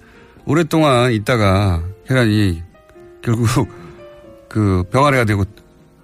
오랫동안 0.46 1.12
있다가 1.12 1.82
계란이 2.06 2.62
결국 3.22 3.68
그 4.48 4.84
병아리가 4.90 5.24
되고 5.24 5.44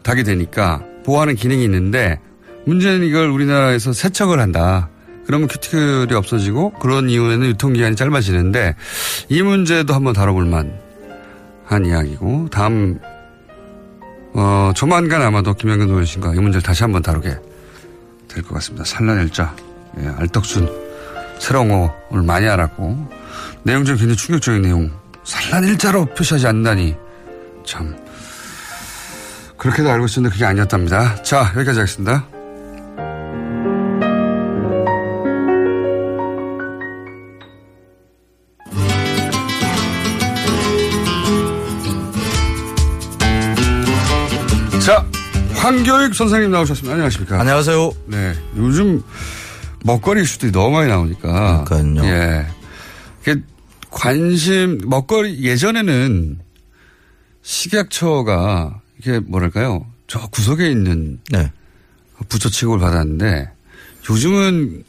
닭이 0.03 0.25
되니까 0.25 0.83
보호하는 1.05 1.35
기능이 1.35 1.63
있는데 1.65 2.19
문제는 2.67 3.07
이걸 3.07 3.29
우리나라에서 3.31 3.93
세척을 3.93 4.41
한다. 4.41 4.89
그러면 5.27 5.47
큐티클이 5.49 6.15
없어지고 6.15 6.73
그런 6.81 7.09
이후에는 7.09 7.47
유통기한이 7.49 7.95
짧아지는데 7.95 8.75
이 9.29 9.43
문제도 9.43 9.95
한번 9.95 10.13
다뤄볼 10.13 10.45
만 10.47 10.73
한 11.71 11.87
이야기고 11.87 12.49
다음 12.51 12.99
어, 14.35 14.73
조만간 14.75 15.23
아마도 15.23 15.55
김영근 15.55 15.89
의원신과 15.89 16.35
이 16.35 16.39
문제를 16.39 16.63
다시 16.63 16.83
한번 16.83 17.01
다루게 17.03 17.37
될 18.29 18.43
것 18.45 18.55
같습니다. 18.55 18.85
산란일자, 18.85 19.55
예, 20.01 20.07
알떡순, 20.19 20.69
새로운 21.39 21.69
거 21.69 21.95
오늘 22.11 22.25
많이 22.25 22.47
알았고 22.49 23.09
내용 23.65 23.85
중 23.85 23.97
굉장히 23.97 24.17
충격적인 24.17 24.63
내용. 24.63 24.91
산란일자로 25.25 26.07
표시하지 26.07 26.47
않는다니 26.49 26.97
참 27.65 27.97
그렇게도 29.57 29.91
알고 29.91 30.07
있었는데 30.07 30.33
그게 30.33 30.45
아니었답니다. 30.45 31.23
자 31.23 31.53
여기까지 31.57 31.81
하겠습니다. 31.81 32.27
황교익 45.71 46.17
선생님 46.17 46.51
나오셨습니다. 46.51 46.95
안녕하십니까. 46.95 47.39
안녕하세요. 47.39 47.93
네. 48.07 48.35
요즘 48.57 49.05
먹거리 49.85 50.23
이슈들이 50.23 50.51
너무 50.51 50.77
많이 50.77 50.89
나오니까. 50.89 51.63
그러니까요. 51.63 52.11
예. 52.11 52.47
그 53.23 53.41
관심, 53.89 54.81
먹거리, 54.85 55.45
예전에는 55.45 56.41
식약처가 57.43 58.81
이게 58.99 59.21
뭐랄까요. 59.21 59.87
저 60.09 60.19
구석에 60.27 60.69
있는. 60.69 61.21
네. 61.31 61.53
부처 62.29 62.51
취급을 62.51 62.81
받았는데 62.81 63.49
요즘은 64.11 64.83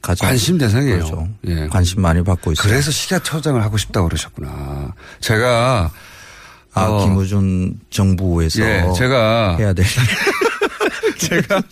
관심 0.00 0.56
대상이에요. 0.56 0.96
그렇죠. 0.96 1.28
예. 1.48 1.66
관심 1.66 2.00
많이 2.00 2.24
받고 2.24 2.52
있어요. 2.52 2.66
그래서 2.66 2.90
식약처장을 2.90 3.62
하고 3.62 3.76
싶다고 3.76 4.08
그러셨구나. 4.08 4.94
제가 5.20 5.90
아, 6.74 6.84
어, 6.84 7.04
김우준 7.04 7.80
정부에서 7.90 8.62
예, 8.62 8.84
제가 8.96 9.56
해야 9.58 9.72
될 9.72 9.84
제가 11.18 11.62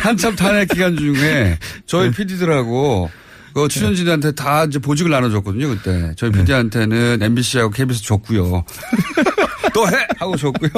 한참 0.00 0.36
탄핵 0.36 0.68
기간 0.68 0.96
중에 0.96 1.58
저희 1.86 2.10
PD들하고 2.10 3.10
그 3.54 3.68
출연진한테 3.68 4.32
다 4.32 4.64
이제 4.64 4.78
보직을 4.78 5.10
나눠줬거든요 5.10 5.68
그때 5.68 6.12
저희 6.16 6.30
PD한테는 6.30 7.18
MBC하고 7.22 7.70
KBS 7.70 8.02
줬고요. 8.02 8.64
또 9.74 9.88
해! 9.88 9.92
하고 10.18 10.36
줬고요. 10.36 10.70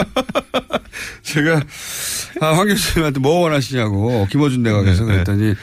제가 1.22 1.60
아, 2.40 2.46
황 2.54 2.66
교수님한테 2.66 3.20
뭐 3.20 3.40
원하시냐고 3.40 4.26
김어준 4.30 4.62
내각에서 4.62 5.04
그랬더니 5.04 5.54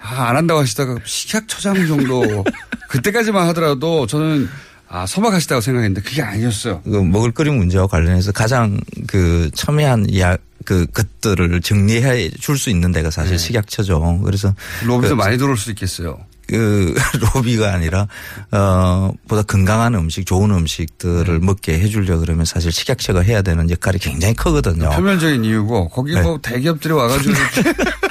아, 0.00 0.28
안 0.28 0.36
한다고 0.36 0.60
하시다가 0.60 0.96
식약처장 1.04 1.86
정도 1.86 2.44
그때까지만 2.88 3.46
하더라도 3.48 4.06
저는 4.06 4.48
아, 4.92 5.06
소박하시다고 5.06 5.60
생각했는데 5.60 6.02
그게 6.02 6.20
아니었어요. 6.20 6.82
그 6.82 6.90
먹을거리 6.90 7.48
문제와 7.50 7.86
관련해서 7.86 8.32
가장 8.32 8.80
그 9.06 9.48
첨예한 9.54 10.06
이야 10.10 10.36
그 10.64 10.84
것들을 10.86 11.60
정리해 11.60 12.30
줄 12.30 12.58
수 12.58 12.70
있는 12.70 12.90
데가 12.90 13.10
사실 13.10 13.38
식약처죠. 13.38 14.20
그래서 14.24 14.52
로비도 14.84 15.10
그 15.10 15.14
많이 15.14 15.38
들어올 15.38 15.56
수 15.56 15.70
있겠어요. 15.70 16.18
그 16.48 16.92
로비가 17.34 17.72
아니라 17.72 18.08
어 18.50 19.12
보다 19.28 19.42
건강한 19.42 19.94
음식, 19.94 20.26
좋은 20.26 20.50
음식들을 20.50 21.38
먹게 21.38 21.78
해주려 21.78 22.16
고 22.16 22.20
그러면 22.22 22.44
사실 22.44 22.72
식약처가 22.72 23.20
해야 23.20 23.42
되는 23.42 23.70
역할이 23.70 23.98
굉장히 23.98 24.34
크거든요. 24.34 24.90
표면적인 24.90 25.44
이유고 25.44 25.90
거기 25.90 26.14
네. 26.14 26.22
뭐 26.22 26.40
대기업들이 26.42 26.92
와가지고 26.92 27.32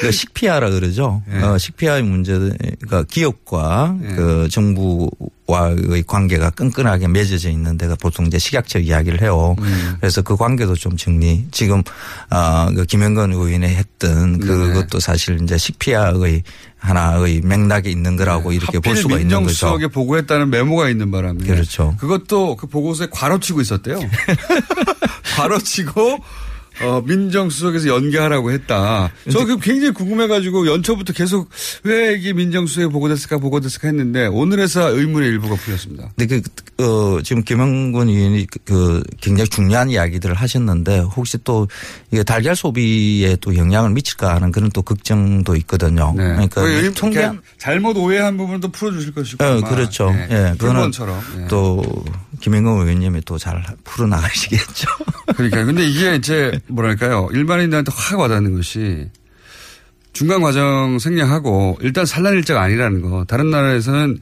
그 0.00 0.10
식피아라 0.10 0.70
그러죠. 0.70 1.22
네. 1.26 1.42
어, 1.42 1.56
식피아의 1.56 2.02
문제가 2.02 3.04
기업과 3.08 3.96
그 4.16 4.48
정부와의 4.50 6.02
관계가 6.06 6.50
끈끈하게 6.50 7.08
맺어져 7.08 7.50
있는 7.50 7.78
데가 7.78 7.94
보통 7.96 8.26
이제 8.26 8.38
식약처 8.38 8.80
이야기를 8.80 9.22
해요. 9.22 9.54
음. 9.60 9.96
그래서 10.00 10.22
그 10.22 10.36
관계도 10.36 10.74
좀 10.74 10.96
정리. 10.96 11.46
지금 11.52 11.82
어, 12.30 12.68
그 12.74 12.84
김영건 12.84 13.32
의원이 13.32 13.66
했던 13.66 14.38
네. 14.38 14.46
그것도 14.46 14.98
사실 15.00 15.38
이제 15.42 15.56
식피아의 15.56 16.42
하나의 16.78 17.40
맥락에 17.42 17.88
있는 17.88 18.16
거라고 18.16 18.52
이렇게 18.52 18.78
볼 18.78 18.96
수가 18.96 19.14
있는 19.14 19.28
거죠. 19.28 19.40
민정수석에 19.40 19.86
보고했다는 19.88 20.50
메모가 20.50 20.90
있는 20.90 21.10
바람에 21.10 21.44
그렇죠. 21.44 21.96
그것도 21.98 22.56
그 22.56 22.66
보고서에 22.66 23.06
괄호치고 23.10 23.60
있었대요. 23.62 24.00
괄호치고 25.36 26.18
어, 26.82 27.02
민정수석에서 27.06 27.88
연계하라고 27.88 28.50
했다. 28.52 29.10
저그 29.30 29.58
굉장히 29.60 29.92
궁금해가지고 29.92 30.66
연초부터 30.66 31.12
계속 31.12 31.48
왜 31.84 32.14
이게 32.14 32.32
민정수석에 32.32 32.88
보고됐을까 32.88 33.38
보고됐을까 33.38 33.88
했는데 33.88 34.26
오늘에서 34.26 34.90
의문의 34.90 35.28
일부가 35.28 35.54
풀렸습니다. 35.56 36.10
근데 36.16 36.40
그, 36.76 36.84
어, 36.84 37.22
지금 37.22 37.42
김영근 37.42 38.08
의원이 38.08 38.46
그, 38.50 38.58
그 38.64 39.02
굉장히 39.20 39.48
중요한 39.48 39.90
이야기들을 39.90 40.34
하셨는데 40.34 41.00
혹시 41.00 41.38
또 41.44 41.68
이게 42.10 42.22
달걀 42.22 42.56
소비에 42.56 43.36
또 43.40 43.56
영향을 43.56 43.90
미칠까 43.90 44.34
하는 44.34 44.50
그런 44.50 44.70
또 44.70 44.82
걱정도 44.82 45.56
있거든요. 45.56 46.12
네. 46.16 46.24
그러니까 46.24 46.62
그 46.62 46.92
통계한 46.94 47.40
잘못 47.58 47.96
오해한 47.96 48.36
부분도 48.36 48.68
풀어주실 48.68 49.14
것이고. 49.14 49.44
어. 49.44 49.60
그렇죠. 49.60 50.10
네. 50.10 50.26
예, 50.30 50.36
그거는 50.58 50.74
불문처럼. 50.74 51.20
예. 51.42 51.46
또 51.48 52.04
김영근 52.44 52.72
의원님이 52.72 53.22
또 53.22 53.38
잘 53.38 53.64
풀어나가시겠죠. 53.84 54.86
그러니까 55.34 55.64
근데 55.64 55.86
이게 55.86 56.14
이제 56.16 56.60
뭐랄까요 56.68 57.30
일반인들한테 57.32 57.90
확 57.94 58.20
와닿는 58.20 58.54
것이 58.54 59.08
중간 60.12 60.42
과정 60.42 60.98
생략하고 60.98 61.78
일단 61.80 62.04
산란 62.04 62.34
일자가 62.34 62.60
아니라는 62.60 63.00
거 63.00 63.24
다른 63.24 63.48
나라에서는 63.48 64.18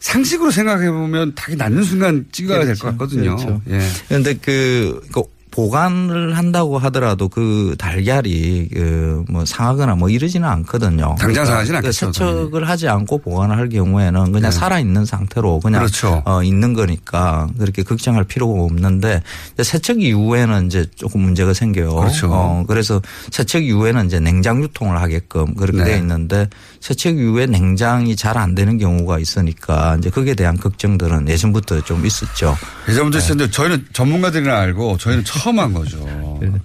상식으로 0.00 0.50
생각해 0.50 0.90
보면 0.90 1.34
닭이 1.34 1.56
낳는 1.56 1.82
순간 1.82 2.26
찍어야 2.30 2.66
될것 2.66 2.92
같거든요. 2.92 3.36
그렇죠. 3.36 3.62
예. 3.70 3.80
그런데 4.08 4.34
그, 4.34 5.00
그 5.10 5.22
보관을 5.52 6.36
한다고 6.36 6.78
하더라도 6.78 7.28
그 7.28 7.76
달걀이 7.78 8.68
그 8.68 9.12
뭐 9.28 9.44
상하거나 9.44 9.94
뭐 9.94 10.08
이러지는 10.08 10.48
않거든요. 10.48 11.14
당장 11.18 11.44
상하진 11.44 11.72
그러니까 11.72 11.88
않겠죠, 11.88 12.12
세척을 12.12 12.68
하지 12.68 12.88
않고 12.88 13.18
보관을 13.18 13.56
할 13.56 13.68
경우에는 13.68 14.32
그냥 14.32 14.50
네. 14.50 14.50
살아 14.50 14.78
있는 14.78 15.04
상태로 15.04 15.60
그냥 15.60 15.80
그렇죠. 15.80 16.22
어, 16.24 16.42
있는 16.42 16.72
거니까 16.74 17.48
그렇게 17.58 17.82
걱정할 17.82 18.24
필요가 18.24 18.62
없는데 18.62 19.22
세척 19.62 20.02
이후에는 20.02 20.66
이제 20.66 20.86
조금 20.96 21.22
문제가 21.22 21.52
생겨요. 21.54 21.94
그렇죠. 21.94 22.28
어, 22.30 22.64
그래서 22.66 23.00
세척 23.30 23.64
이후에는 23.64 24.06
이제 24.06 24.20
냉장 24.20 24.62
유통을 24.62 25.00
하게끔 25.00 25.54
그렇게 25.54 25.78
네. 25.78 25.84
되어 25.84 25.96
있는데 25.98 26.48
세척 26.82 27.16
이후에 27.16 27.46
냉장이 27.46 28.16
잘 28.16 28.32
안 28.42 28.56
되는 28.56 28.76
경우가 28.76 29.20
있으니까 29.20 29.94
이제 29.98 30.10
거기에 30.10 30.34
대한 30.34 30.56
걱정들은 30.56 31.28
예전부터 31.28 31.82
좀 31.84 32.04
있었죠. 32.04 32.56
예전부터 32.88 33.18
있었는데 33.18 33.50
저희는 33.52 33.86
전문가들이나 33.92 34.58
알고 34.58 34.96
저희는 34.98 35.22
처음 35.24 35.60
한 35.60 35.72
거죠. 35.72 35.98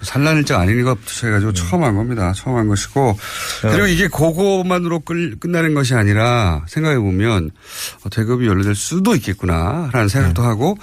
산란일장 0.01 0.59
아닌 0.61 0.83
것부터 0.83 1.27
해가지고 1.27 1.53
처음 1.53 1.83
한 1.83 1.95
겁니다. 1.95 2.33
처음 2.35 2.55
한 2.55 2.67
것이고 2.67 3.15
그리고 3.61 3.85
이게 3.85 4.07
그거만으로 4.07 5.01
끝, 5.01 5.39
끝나는 5.39 5.75
것이 5.75 5.93
아니라 5.93 6.63
생각해 6.67 6.97
보면 6.97 7.51
어, 8.03 8.09
대기업이 8.09 8.47
연루될 8.47 8.73
수도 8.73 9.13
있겠구나라는 9.13 10.07
생각도 10.07 10.41
하고 10.41 10.77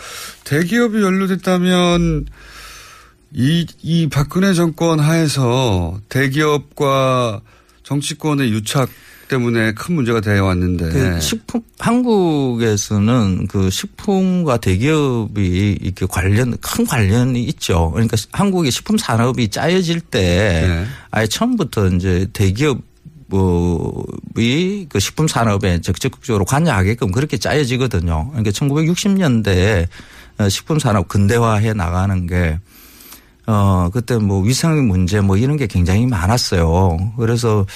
대기업이 0.44 1.02
연루됐다면 1.02 2.26
이, 3.32 3.66
이 3.82 4.08
박근혜 4.10 4.54
정권 4.54 5.00
하에서 5.00 5.98
대기업과 6.08 7.40
정치권의 7.82 8.50
유착 8.52 8.88
때문에 9.34 9.72
큰 9.72 9.94
문제가 9.96 10.20
되어 10.20 10.44
왔는데. 10.44 10.88
그 10.90 11.20
식품 11.20 11.62
한국에서는 11.78 13.48
그 13.48 13.68
식품과 13.70 14.58
대기업이 14.58 15.78
이렇게 15.80 16.06
관련 16.06 16.56
큰 16.58 16.86
관련이 16.86 17.42
있죠. 17.44 17.90
그러니까 17.92 18.16
한국의 18.32 18.70
식품 18.70 18.96
산업이 18.96 19.48
짜여질 19.48 20.00
때 20.00 20.66
네. 20.68 20.86
아예 21.10 21.26
처음부터 21.26 21.88
이제 21.88 22.28
대기업 22.32 22.78
뭐이 23.26 24.86
그 24.88 25.00
식품 25.00 25.26
산업에 25.26 25.80
적극적으로 25.80 26.44
관여하게끔 26.44 27.10
그렇게 27.10 27.36
짜여지거든요. 27.36 28.28
그러니까 28.30 28.50
1960년대에 28.52 29.88
식품 30.48 30.78
산업 30.78 31.08
근대화해 31.08 31.72
나가는 31.72 32.26
게 32.26 32.58
어, 33.46 33.90
그때 33.92 34.16
뭐 34.16 34.42
위생 34.42 34.86
문제 34.88 35.20
뭐 35.20 35.36
이런 35.36 35.56
게 35.56 35.66
굉장히 35.66 36.06
많았어요. 36.06 37.12
그래서 37.18 37.66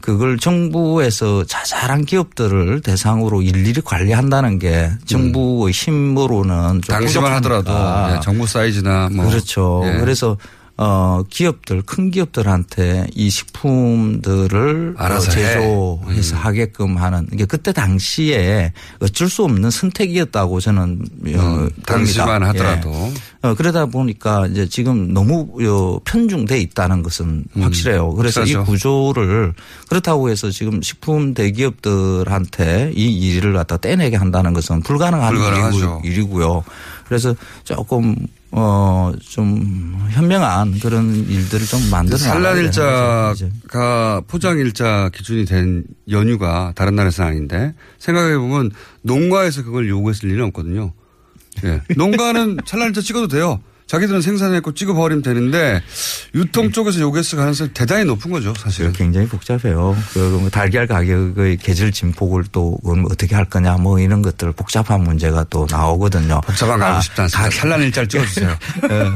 그걸 0.00 0.38
정부에서 0.38 1.44
자잘한 1.44 2.04
기업들을 2.04 2.80
대상으로 2.80 3.42
일일이 3.42 3.80
관리한다는 3.80 4.58
게 4.60 4.90
정부의 5.04 5.72
힘으로는 5.72 6.82
좀 6.82 6.94
당시만 6.94 7.32
하더라도. 7.34 7.72
예, 8.14 8.20
정부 8.20 8.46
사이즈나 8.46 9.08
뭐 9.10 9.26
그렇죠. 9.26 9.82
예. 9.84 9.98
그래서 9.98 10.36
어 10.78 11.22
기업들 11.30 11.80
큰 11.82 12.10
기업들한테 12.10 13.06
이 13.14 13.30
식품들을 13.30 14.94
알아서. 14.98 15.30
제조해서 15.30 16.36
음. 16.36 16.40
하게끔 16.40 16.98
하는 16.98 17.26
이게 17.32 17.46
그때 17.46 17.72
당시에 17.72 18.72
어쩔 19.00 19.30
수 19.30 19.44
없는 19.44 19.70
선택이었다고 19.70 20.60
저는 20.60 21.00
어, 21.28 21.38
음, 21.38 21.70
당시만 21.86 22.40
봅니다. 22.40 22.48
하더라도. 22.48 22.90
예. 22.92 23.12
어, 23.48 23.54
그러다 23.54 23.86
보니까 23.86 24.46
이제 24.48 24.66
지금 24.68 25.14
너무 25.14 25.48
어, 25.66 25.98
편중돼 26.04 26.58
있다는 26.60 27.02
것은 27.02 27.44
확실해요. 27.58 28.12
그래서 28.12 28.40
이 28.40 28.54
음, 28.54 28.60
확실하죠. 28.60 28.70
구조를 28.70 29.54
그렇다고 29.88 30.28
해서 30.28 30.50
지금 30.50 30.82
식품 30.82 31.32
대기업들한테 31.32 32.92
이 32.94 33.06
일을 33.36 33.54
갖다 33.54 33.78
떼내게 33.78 34.16
한다는 34.16 34.52
것은 34.52 34.80
불가능한 34.82 35.34
불가능하죠. 35.34 36.02
일이고요. 36.04 36.64
그래서 37.08 37.34
조금 37.64 38.16
어 38.52 39.12
좀 39.20 40.06
현명한 40.10 40.78
그런 40.80 41.14
일들을 41.28 41.66
좀 41.66 41.90
만들어 41.90 42.16
산란일자가 42.16 44.22
포장일자 44.26 45.10
기준이 45.14 45.44
된 45.44 45.84
연휴가 46.10 46.72
다른 46.74 46.96
나라에서는 46.96 47.30
아닌데 47.30 47.74
생각해 47.98 48.38
보면 48.38 48.70
농가에서 49.02 49.64
그걸 49.64 49.88
요구했을 49.88 50.30
일은 50.30 50.44
없거든요. 50.46 50.92
예. 51.64 51.82
농가는 51.96 52.58
산란일자 52.66 53.00
찍어도 53.00 53.28
돼요. 53.28 53.60
자기들은 53.86 54.20
생산했고 54.20 54.74
찍어버리면 54.74 55.22
되는데 55.22 55.80
유통 56.34 56.72
쪽에서 56.72 57.00
요구했을 57.00 57.38
가능성이 57.38 57.70
대단히 57.72 58.04
높은 58.04 58.32
거죠, 58.32 58.52
사실은. 58.58 58.92
굉장히 58.92 59.28
복잡해요. 59.28 59.96
그 60.12 60.48
달걀 60.50 60.86
가격의 60.88 61.58
계절 61.58 61.92
진폭을 61.92 62.44
또 62.50 62.78
어떻게 63.10 63.36
할 63.36 63.44
거냐 63.44 63.76
뭐 63.76 64.00
이런 64.00 64.22
것들 64.22 64.50
복잡한 64.52 65.02
문제가 65.04 65.44
또 65.50 65.66
나오거든요. 65.70 66.40
복잡한 66.40 66.80
거 66.80 66.84
알고 66.84 67.00
싶지 67.00 67.20
않습니다. 67.20 67.50
산란 67.50 67.82
일자를 67.82 68.08
찍어주세요. 68.08 68.50
어, 68.90 69.14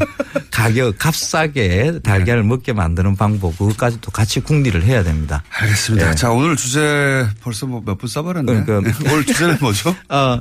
가격 0.53 0.99
값싸게 0.99 2.01
달걀을 2.05 2.45
먹게 2.45 2.73
만드는 2.73 3.17
방법 3.17 3.59
그것까지도 3.59 4.11
같이 4.13 4.39
궁리를 4.41 4.83
해야 4.85 5.03
됩니다. 5.03 5.43
알겠습니다. 5.51 6.11
예. 6.11 6.15
자, 6.15 6.31
오늘 6.31 6.55
주제 6.57 7.27
벌써 7.43 7.67
뭐 7.67 7.81
몇 7.85 7.99
분 7.99 8.09
써버렸네. 8.09 8.65
그러니까 8.65 8.93
오늘 9.11 9.25
주제는 9.27 9.59
뭐죠? 9.61 9.95
어, 10.09 10.41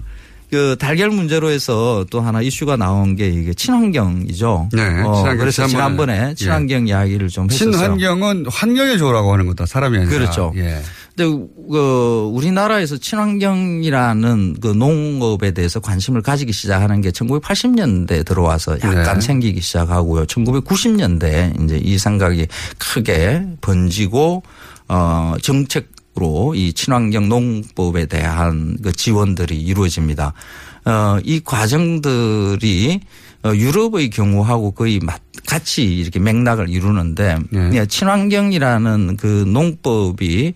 그 0.49 0.75
달걀 0.79 1.09
문제로 1.09 1.49
해서 1.49 2.05
또 2.09 2.21
하나 2.21 2.41
이슈가 2.41 2.75
나온 2.75 3.15
게 3.15 3.27
이게 3.27 3.53
친환경이죠. 3.53 4.69
네. 4.73 4.81
어, 5.03 5.15
친환경. 5.15 5.37
그래서 5.37 5.67
지난번에. 5.67 6.13
지난번에 6.13 6.35
친환경 6.35 6.87
이야기를 6.87 7.27
좀 7.29 7.49
했었어요. 7.51 7.71
친환경은 7.71 8.45
환경에 8.47 8.97
좋으라고 8.97 9.31
하는 9.31 9.45
거다. 9.47 9.65
사람이 9.65 9.97
아니라. 9.97 10.11
그렇죠. 10.11 10.51
예. 10.55 10.81
근데 11.15 11.47
그 11.69 12.29
우리나라에서 12.33 12.97
친환경이라는 12.97 14.55
그 14.61 14.67
농업에 14.69 15.51
대해서 15.51 15.79
관심을 15.79 16.21
가지기 16.21 16.51
시작하는 16.53 17.01
게 17.01 17.11
1980년대 17.11 18.25
들어와서 18.25 18.77
약간 18.77 19.15
네. 19.15 19.21
생기기 19.21 19.61
시작하고요. 19.61 20.25
1990년대 20.25 21.63
이제 21.63 21.77
이 21.77 21.97
생각이 21.97 22.47
크게 22.77 23.43
번지고 23.61 24.43
어 24.87 25.35
정책으 25.43 25.98
로이 26.15 26.73
친환경 26.73 27.29
농법에 27.29 28.05
대한 28.07 28.77
그 28.83 28.91
지원들이 28.91 29.59
이루어집니다. 29.61 30.33
어 30.85 31.19
이 31.23 31.41
과정들이 31.43 32.99
어, 33.43 33.53
유럽의 33.55 34.09
경우하고 34.09 34.71
거의 34.71 34.99
맞- 34.99 35.21
같이 35.45 35.83
이렇게 35.97 36.19
맥락을 36.19 36.67
이루는데 36.69 37.37
예, 37.73 37.85
친환경이라는 37.85 39.15
그 39.17 39.45
농법이 39.47 40.53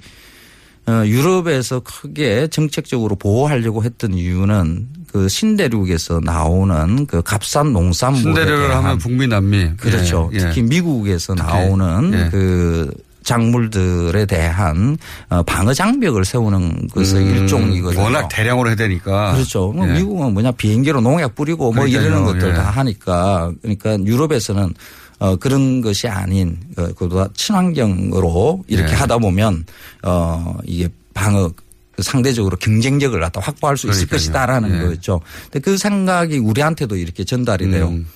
어, 0.85 1.03
유럽에서 1.05 1.79
크게 1.79 2.47
정책적으로 2.47 3.15
보호하려고 3.15 3.83
했던 3.85 4.13
이유는 4.13 4.87
그 5.07 5.29
신대륙에서 5.29 6.19
나오는 6.21 7.05
그 7.05 7.21
값싼 7.21 7.71
농산물에 7.71 8.21
신대륙을 8.23 8.75
하면 8.75 8.97
북미 8.97 9.27
남미. 9.27 9.69
그렇죠. 9.77 10.29
예, 10.33 10.37
예. 10.37 10.39
특히 10.39 10.61
미국에서 10.63 11.35
나오는 11.35 12.11
예. 12.13 12.29
그 12.31 12.91
작물들에 13.23 14.25
대한 14.25 14.97
어, 15.29 15.41
방어 15.43 15.73
장벽을 15.73 16.25
세우는 16.25 16.87
것의 16.89 17.15
음, 17.15 17.35
일종이거든요. 17.35 18.01
워낙 18.01 18.27
대량으로 18.27 18.69
해야 18.69 18.75
되니까. 18.75 19.33
그렇죠. 19.33 19.71
뭐 19.71 19.87
예. 19.89 19.93
미국은 19.93 20.33
뭐냐 20.33 20.51
비행기로 20.51 21.01
농약 21.01 21.35
뿌리고 21.35 21.71
뭐 21.71 21.85
그러니까요. 21.85 22.05
이러는 22.05 22.25
것들 22.25 22.49
예. 22.49 22.53
다 22.53 22.69
하니까 22.69 23.51
그러니까 23.61 23.97
유럽에서는 24.03 24.73
어 25.19 25.35
그런 25.37 25.81
것이 25.81 26.07
아닌 26.07 26.57
어, 26.77 26.87
그보다 26.97 27.29
친환경으로 27.33 28.63
이렇게 28.67 28.91
예. 28.91 28.95
하다 28.95 29.17
보면 29.19 29.65
어 30.03 30.57
이게 30.65 30.89
방어 31.13 31.51
상대적으로 31.99 32.57
경쟁력을 32.57 33.17
갖다 33.19 33.39
확보할 33.39 33.77
수 33.77 33.87
있을 33.87 34.07
그러니까요. 34.07 34.17
것이다라는 34.17 34.75
예. 34.75 34.87
거죠. 34.87 35.21
근데 35.43 35.59
그 35.59 35.77
생각이 35.77 36.39
우리한테도 36.39 36.95
이렇게 36.97 37.23
전달이 37.23 37.69
돼요. 37.69 37.89
음. 37.89 38.07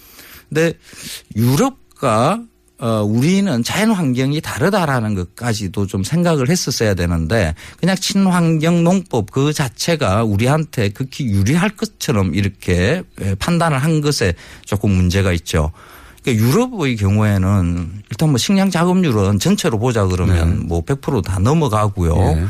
근데 0.49 0.73
유럽과 1.35 2.41
어, 2.79 3.01
우리는 3.03 3.63
자연 3.63 3.91
환경이 3.91 4.39
다르다라는 4.41 5.15
것까지도 5.15 5.87
좀 5.87 6.03
생각을 6.03 6.49
했었어야 6.49 6.93
되는데 6.93 7.55
그냥 7.79 7.95
친환경 7.95 8.83
농법 8.83 9.31
그 9.31 9.51
자체가 9.51 10.23
우리한테 10.23 10.89
극히 10.89 11.25
유리할 11.25 11.71
것처럼 11.71 12.35
이렇게 12.35 13.01
예, 13.21 13.35
판단을 13.35 13.79
한 13.79 14.01
것에 14.01 14.33
조금 14.63 14.91
문제가 14.91 15.31
있죠. 15.33 15.71
그러니까 16.21 16.45
유럽의 16.45 16.97
경우에는 16.97 18.03
일단 18.11 18.29
뭐 18.29 18.37
식량 18.37 18.69
작업률은 18.69 19.39
전체로 19.39 19.79
보자 19.79 20.05
그러면 20.05 20.67
뭐 20.67 20.83
100%다 20.83 21.39
넘어가고요. 21.39 22.15
네. 22.15 22.45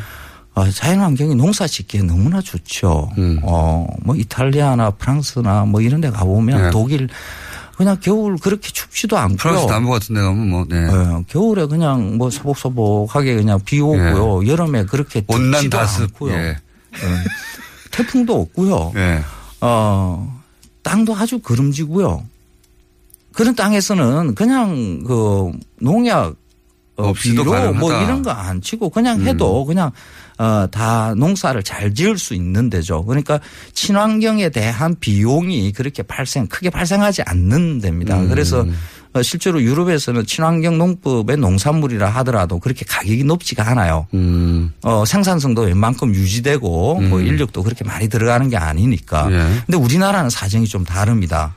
어, 0.56 0.70
자연 0.72 1.02
환경이 1.02 1.36
농사 1.36 1.68
짓기에 1.68 2.02
너무나 2.02 2.42
좋죠. 2.42 3.12
음. 3.18 3.40
어, 3.44 3.86
뭐 4.02 4.16
이탈리아나 4.16 4.90
프랑스나 4.90 5.66
뭐 5.66 5.82
이런 5.82 6.02
데 6.02 6.10
가보면 6.10 6.64
네. 6.64 6.70
독일 6.72 7.08
그냥 7.78 7.96
겨울 8.02 8.38
그렇게 8.38 8.70
춥지도 8.72 9.18
않고요. 9.18 9.38
프랑스 9.38 9.66
남부 9.68 9.92
같은 9.92 10.16
데 10.16 10.22
가면 10.22 10.50
뭐, 10.50 10.66
네. 10.68 10.78
예, 10.78 11.24
겨울에 11.30 11.68
그냥 11.68 12.18
뭐 12.18 12.30
소복소복하게 12.32 13.36
그냥 13.36 13.60
비 13.64 13.80
오고요. 13.80 14.48
여름에 14.48 14.86
그렇게 14.86 15.20
예. 15.20 15.26
온난 15.28 15.52
덥지도 15.54 15.78
다습. 15.78 16.02
않고요. 16.04 16.34
예. 16.34 16.38
예. 16.48 16.58
태풍도 17.92 18.42
없고요. 18.42 18.94
예. 18.96 19.22
어, 19.62 20.42
땅도 20.82 21.16
아주 21.16 21.40
거름지고요. 21.40 22.24
그런 23.34 23.56
땅에서는 23.56 24.34
그냥 24.34 25.04
그 25.06 25.52
농약 25.80 26.36
어, 26.98 27.10
없이도 27.10 27.44
비료 27.44 27.52
가능하다. 27.52 27.80
뭐 27.80 27.94
이런 28.02 28.24
거 28.24 28.32
안 28.32 28.60
치고 28.60 28.90
그냥 28.90 29.22
해도 29.22 29.66
그냥 29.66 29.90
어, 29.90 29.92
다 30.72 31.14
농사를 31.16 31.62
잘 31.64 31.94
지을 31.94 32.18
수 32.18 32.34
있는 32.34 32.70
데죠. 32.70 33.04
그러니까 33.06 33.40
친환경에 33.74 34.50
대한 34.50 34.96
비용이 35.00 35.72
그렇게 35.72 36.04
발생 36.04 36.48
크게 36.48 36.70
발생하지 36.70 37.24
않는 37.26 37.80
데입니다. 37.80 38.20
음. 38.20 38.30
그래서 38.30 38.66
어, 39.14 39.22
실제로 39.22 39.62
유럽에서는 39.62 40.26
친환경 40.26 40.78
농법의 40.78 41.38
농산물이라 41.38 42.10
하더라도 42.10 42.60
그렇게 42.60 42.86
가격이 42.86 43.24
높지가 43.24 43.70
않아요. 43.72 44.08
음. 44.14 44.72
어, 44.84 45.06
생산성도 45.06 45.64
웬만큼 45.64 46.14
유지되고 46.14 47.02
뭐 47.02 47.22
인력도 47.22 47.64
그렇게 47.64 47.84
많이 47.84 48.08
들어가는 48.10 48.50
게 48.50 48.58
아니니까. 48.58 49.28
예. 49.32 49.38
근데 49.66 49.78
우리나라는 49.78 50.30
사정이 50.30 50.68
좀 50.68 50.84
다릅니다. 50.84 51.56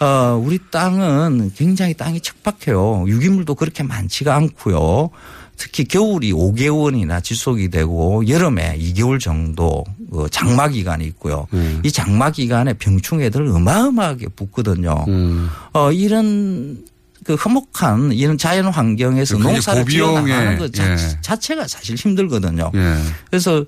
어, 0.00 0.40
우리 0.42 0.58
땅은 0.70 1.52
굉장히 1.56 1.94
땅이 1.94 2.20
척박해요. 2.20 3.04
유기물도 3.08 3.54
그렇게 3.56 3.82
많지가 3.82 4.34
않고요. 4.34 5.10
특히 5.58 5.84
겨울이 5.84 6.32
5개월이나 6.32 7.22
지속이 7.22 7.68
되고 7.68 8.26
여름에 8.26 8.78
2개월 8.78 9.20
정도 9.20 9.84
그 10.10 10.28
장마 10.30 10.68
기간이 10.68 11.04
있고요. 11.06 11.46
음. 11.52 11.82
이 11.84 11.90
장마 11.90 12.30
기간에 12.30 12.72
병충 12.74 13.20
해들 13.20 13.46
어마어마하게 13.48 14.28
붙거든요. 14.28 15.04
음. 15.08 15.50
어 15.72 15.92
이런 15.92 16.84
그 17.24 17.34
화목한 17.34 18.12
이런 18.12 18.38
자연 18.38 18.66
환경에서 18.66 19.36
농사를 19.36 19.84
지어 19.86 20.06
고비용의, 20.06 20.32
나가는 20.32 20.58
것 20.58 20.72
자, 20.72 20.92
예. 20.92 20.96
자체가 21.20 21.66
사실 21.66 21.96
힘들거든요. 21.96 22.70
예. 22.74 22.94
그래서 23.28 23.64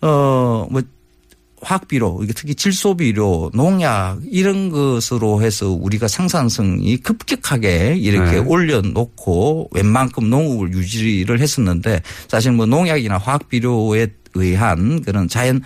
어뭐 0.00 0.82
화학비료, 1.60 2.20
특히 2.34 2.54
질소비료, 2.54 3.50
농약 3.54 4.20
이런 4.30 4.70
것으로 4.70 5.42
해서 5.42 5.70
우리가 5.70 6.08
생산성이 6.08 6.98
급격하게 6.98 7.96
이렇게 7.96 8.32
네. 8.32 8.38
올려놓고 8.38 9.70
웬만큼 9.72 10.30
농업을 10.30 10.72
유지를 10.72 11.40
했었는데 11.40 12.02
사실 12.28 12.52
뭐 12.52 12.66
농약이나 12.66 13.18
화학비료에 13.18 14.08
의한 14.34 15.02
그런 15.02 15.28
자연 15.28 15.60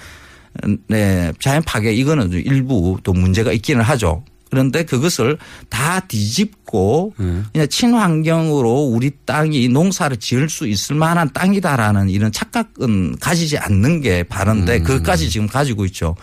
네, 0.89 1.33
자연 1.41 1.63
파괴 1.63 1.93
이거는 1.93 2.31
좀 2.31 2.41
일부 2.41 2.99
또 3.03 3.13
문제가 3.13 3.53
있기는 3.53 3.83
하죠. 3.83 4.25
그런데 4.53 4.85
그것을 4.85 5.39
다 5.71 6.01
뒤집고 6.01 7.15
그냥 7.17 7.69
친환경으로 7.71 8.83
우리 8.83 9.11
땅이 9.25 9.69
농사를 9.69 10.19
지을 10.19 10.51
수 10.51 10.69
있을 10.69 10.95
만한 10.95 11.31
땅이다라는 11.33 12.11
이런 12.11 12.31
착각은 12.31 13.17
가지지 13.19 13.57
않는 13.57 14.03
게 14.03 14.25
바른데 14.25 14.81
그것까지 14.81 15.31
지금 15.31 15.47
가지고 15.47 15.87
있죠. 15.87 16.17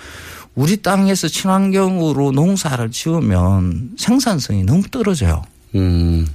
우리 0.54 0.78
땅에서 0.78 1.28
친환경으로 1.28 2.32
농사를 2.32 2.92
지으면 2.92 3.94
생산성이 3.98 4.64
너무 4.64 4.84
떨어져요. 4.92 5.42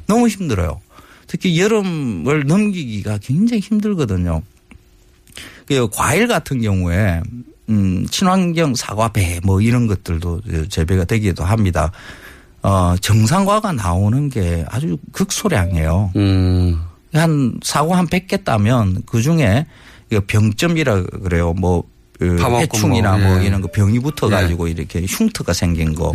너무 0.08 0.26
힘들어요. 0.26 0.80
특히 1.28 1.60
여름을 1.60 2.46
넘기기가 2.48 3.18
굉장히 3.18 3.60
힘들거든요. 3.60 4.42
그 5.66 5.88
과일 5.92 6.26
같은 6.26 6.60
경우에 6.60 7.20
음, 7.70 8.06
친환경 8.10 8.74
사과, 8.74 9.08
배, 9.08 9.40
뭐 9.42 9.60
이런 9.60 9.86
것들도 9.86 10.42
재배가 10.68 11.04
되기도 11.04 11.44
합니다. 11.44 11.90
어, 12.62 12.94
정상과가 13.00 13.72
나오는 13.72 14.28
게 14.28 14.64
아주 14.68 14.96
극소량이에요. 15.12 16.12
한 17.12 17.58
사과 17.62 17.96
한 17.98 18.06
100개 18.06 18.44
따면 18.44 19.02
그 19.06 19.22
중에 19.22 19.66
병점이라 20.26 21.02
그래요. 21.22 21.52
뭐, 21.54 21.84
그 22.18 22.36
해충이나 22.60 23.16
뭐, 23.18 23.28
뭐, 23.34 23.42
예. 23.42 23.46
이런 23.46 23.60
거 23.60 23.68
병이 23.70 23.98
붙어 24.00 24.28
가지고 24.28 24.68
이렇게 24.68 25.04
흉터가 25.08 25.52
생긴 25.52 25.94
거. 25.94 26.12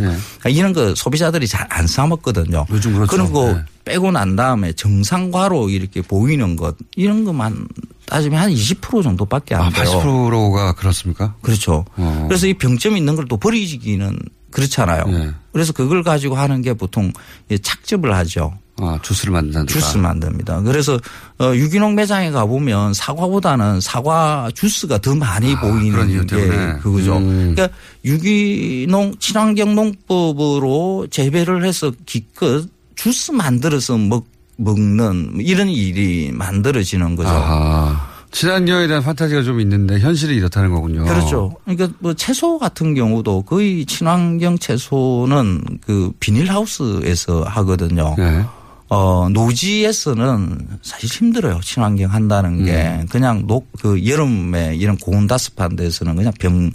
이런 0.48 0.72
거 0.72 0.94
소비자들이 0.94 1.46
잘 1.46 1.66
안 1.70 1.86
사 1.86 2.06
먹거든요. 2.06 2.64
요즘 2.70 2.94
그렇죠. 2.94 3.16
런거 3.18 3.50
예. 3.50 3.64
빼고 3.90 4.12
난 4.12 4.36
다음에 4.36 4.72
정상과로 4.72 5.68
이렇게 5.70 6.00
보이는 6.00 6.54
것 6.54 6.76
이런 6.94 7.24
것만 7.24 7.66
따지면 8.06 8.40
한 8.40 8.50
20% 8.52 9.02
정도밖에 9.02 9.54
안 9.56 9.62
아, 9.62 9.70
돼요. 9.70 10.00
80%가 10.04 10.72
그렇습니까? 10.74 11.34
그렇죠. 11.42 11.84
어. 11.96 12.24
그래서 12.28 12.46
이 12.46 12.54
병점 12.54 12.96
있는 12.96 13.16
걸 13.16 13.24
또 13.28 13.36
버리기는 13.36 14.18
그렇잖아요. 14.50 15.04
예. 15.08 15.30
그래서 15.52 15.72
그걸 15.72 16.02
가지고 16.02 16.36
하는 16.36 16.62
게 16.62 16.72
보통 16.74 17.12
이 17.50 17.58
착즙을 17.58 18.12
하죠. 18.16 18.52
아, 18.82 18.98
주스를 19.02 19.32
만든다. 19.32 19.66
주스 19.66 19.98
만듭니다. 19.98 20.62
그래서 20.62 20.94
어, 21.38 21.52
유기농 21.54 21.94
매장에 21.96 22.30
가 22.30 22.46
보면 22.46 22.94
사과보다는 22.94 23.80
사과 23.80 24.50
주스가 24.54 24.98
더 24.98 25.14
많이 25.14 25.54
아, 25.54 25.60
보이는 25.60 26.26
게. 26.26 26.36
그거죠. 26.80 27.18
음. 27.18 27.54
그러니까 27.54 27.68
유기농 28.04 29.16
친환경 29.20 29.74
농법으로 29.74 31.08
재배를 31.10 31.64
해서 31.64 31.92
기껏 32.06 32.64
주스 33.00 33.30
만들어서 33.30 33.96
먹, 33.96 34.26
먹는 34.58 35.36
이런 35.38 35.70
일이 35.70 36.30
만들어지는 36.34 37.16
거죠. 37.16 37.30
아하. 37.30 38.10
친환경에 38.30 38.88
대한 38.88 39.02
판타지가 39.02 39.42
좀 39.42 39.58
있는데 39.60 39.98
현실이 39.98 40.36
이렇다는 40.36 40.70
거군요. 40.70 41.04
그렇죠. 41.04 41.56
그러니까 41.64 41.88
뭐 41.98 42.12
채소 42.12 42.58
같은 42.58 42.94
경우도 42.94 43.42
거의 43.42 43.86
친환경 43.86 44.58
채소는 44.58 45.62
그 45.80 46.12
비닐하우스에서 46.20 47.42
하거든요. 47.44 48.14
네. 48.18 48.44
어, 48.90 49.28
노지에서는 49.30 50.66
사실 50.82 51.08
힘들어요. 51.08 51.60
친환경 51.62 52.12
한다는 52.12 52.64
게. 52.64 53.06
그냥 53.08 53.46
녹, 53.46 53.66
그 53.80 54.04
여름에 54.04 54.74
이런 54.74 54.98
고온다습한 54.98 55.76
데서는 55.76 56.16
그냥 56.16 56.32
병 56.38 56.70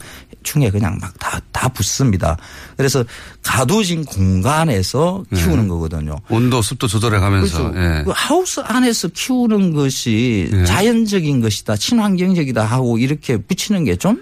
충해 0.46 0.70
그냥 0.72 0.98
막 1.02 1.14
다, 1.20 1.42
다 1.52 1.68
붙습니다. 1.68 2.38
그래서 2.78 3.04
가둬진 3.44 4.06
공간에서 4.06 5.24
키우는 5.36 5.68
거거든요. 5.68 6.16
온도, 6.30 6.62
습도 6.62 6.88
조절해 6.88 7.20
가면서. 7.20 7.74
예. 7.76 8.04
그 8.06 8.12
하우스 8.16 8.62
안에서 8.62 9.10
키우는 9.10 9.74
것이 9.74 10.48
네. 10.52 10.64
자연적인 10.64 11.42
것이다, 11.42 11.76
친환경적이다 11.76 12.64
하고 12.64 12.98
이렇게 12.98 13.36
붙이는 13.38 13.84
게 13.84 13.96
좀 13.98 14.22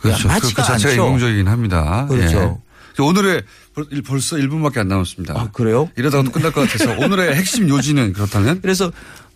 그렇죠. 0.00 0.28
그, 0.28 0.32
맞지가 0.34 0.62
그 0.62 0.68
자체가 0.68 0.92
않죠. 0.92 1.02
인공적이긴 1.04 1.48
합니다. 1.48 2.06
그렇죠. 2.08 2.60
예. 2.98 3.02
오늘의 3.02 3.42
벌- 3.74 4.02
벌써 4.06 4.36
1분밖에 4.36 4.78
안 4.78 4.88
남았습니다. 4.88 5.34
아, 5.36 5.48
그래요? 5.52 5.88
이러다가 5.96 6.28
끝날 6.30 6.52
것 6.52 6.62
같아서 6.68 6.90
오늘의 7.00 7.34
핵심 7.34 7.68
요지는 7.68 8.12
그렇다면? 8.12 8.60
그래서 8.60 8.90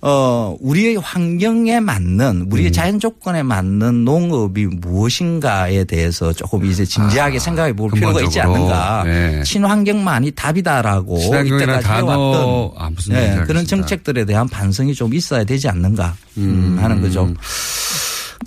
어 0.05 0.57
우리의 0.61 0.97
환경에 0.97 1.79
맞는 1.79 2.49
우리의 2.51 2.71
음. 2.71 2.73
자연 2.73 2.99
조건에 2.99 3.45
맞는 3.45 4.05
농업이 4.05 4.67
무엇인가에 4.67 5.85
대해서 5.85 6.33
조금 6.33 6.65
이제 6.67 6.85
진지하게 6.85 7.39
생각해 7.39 7.73
볼 7.75 7.89
필요가 7.93 8.21
있지 8.23 8.41
아. 8.41 8.47
않는가. 8.47 9.05
네. 9.05 9.43
친환경만이 9.45 10.33
답이다라고 10.33 11.19
이때까지 11.19 11.87
해왔던 11.89 12.73
아, 12.79 12.91
네, 13.11 13.43
그런. 13.47 13.65
정책들에 13.65 14.25
대한 14.25 14.49
반성이 14.49 14.93
좀 14.93 15.15
있어야 15.15 15.45
되지 15.45 15.69
않는가 15.69 16.17
음, 16.39 16.79
하는 16.81 17.01
거죠. 17.01 17.33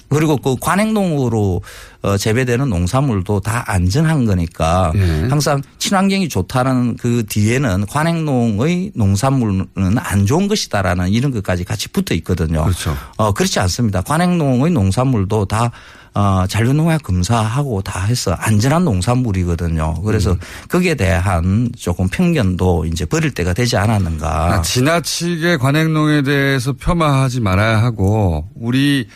그리고 0.09 0.37
그 0.37 0.55
관행농으로 0.59 1.61
어, 2.01 2.17
재배되는 2.17 2.69
농산물도 2.69 3.39
다 3.39 3.63
안전한 3.67 4.25
거니까 4.25 4.91
예. 4.95 5.27
항상 5.27 5.61
친환경이 5.79 6.29
좋다는 6.29 6.97
그 6.97 7.23
뒤에는 7.27 7.85
관행농의 7.87 8.91
농산물은 8.95 9.97
안 9.97 10.25
좋은 10.25 10.47
것이다라는 10.47 11.09
이런 11.09 11.31
것까지 11.31 11.63
같이 11.63 11.87
붙어 11.89 12.13
있거든요. 12.15 12.63
그렇죠. 12.63 12.95
어, 13.17 13.33
그렇지 13.33 13.59
않습니다. 13.59 14.01
관행농의 14.01 14.71
농산물도 14.71 15.45
다 15.45 15.71
어, 16.15 16.45
잔류농약 16.47 17.03
검사하고 17.03 17.81
다 17.81 18.05
해서 18.05 18.31
안전한 18.31 18.85
농산물이거든요. 18.85 20.01
그래서 20.05 20.31
음. 20.31 20.39
거기에 20.69 20.95
대한 20.95 21.69
조금 21.77 22.07
편견도 22.07 22.85
이제 22.85 23.03
버릴 23.03 23.31
때가 23.31 23.51
되지 23.51 23.75
않았는가. 23.75 24.53
아, 24.53 24.61
지나치게 24.61 25.57
관행농에 25.57 26.21
대해서 26.21 26.71
폄하하지 26.71 27.41
말아야 27.41 27.83
하고 27.83 28.47
우리 28.55 29.09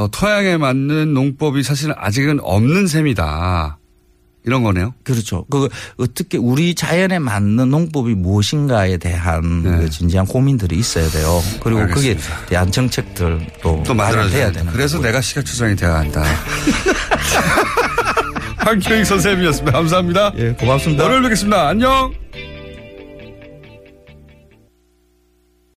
어, 0.00 0.08
토양에 0.10 0.56
맞는 0.56 1.12
농법이 1.12 1.62
사실은 1.62 1.94
아직은 1.98 2.40
없는 2.42 2.86
셈이다. 2.86 3.78
이런 4.46 4.62
거네요. 4.62 4.94
그렇죠. 5.04 5.44
그 5.50 5.68
어떻게 5.98 6.38
우리 6.38 6.74
자연에 6.74 7.18
맞는 7.18 7.68
농법이 7.68 8.14
무엇인가에 8.14 8.96
대한 8.96 9.62
그 9.62 9.90
진지한 9.90 10.24
고민들이 10.24 10.78
있어야 10.78 11.06
돼요. 11.10 11.42
그리고 11.62 11.80
네. 11.80 11.86
알겠습니다. 11.86 12.46
대한 12.46 12.72
정책들도 12.72 13.82
또 13.86 13.94
마련돼야 13.94 14.50
되는. 14.50 14.72
그래서 14.72 14.96
거고요. 14.96 15.08
내가 15.08 15.20
시각처장이 15.20 15.76
돼야 15.76 15.96
한다. 15.96 16.24
황교익 18.64 19.04
선생님이었습니다. 19.04 19.72
감사합니다. 19.72 20.32
예, 20.38 20.52
고맙습니다. 20.52 21.02
월요일 21.04 21.22
뵙겠습니다. 21.24 21.68
안녕. 21.68 22.14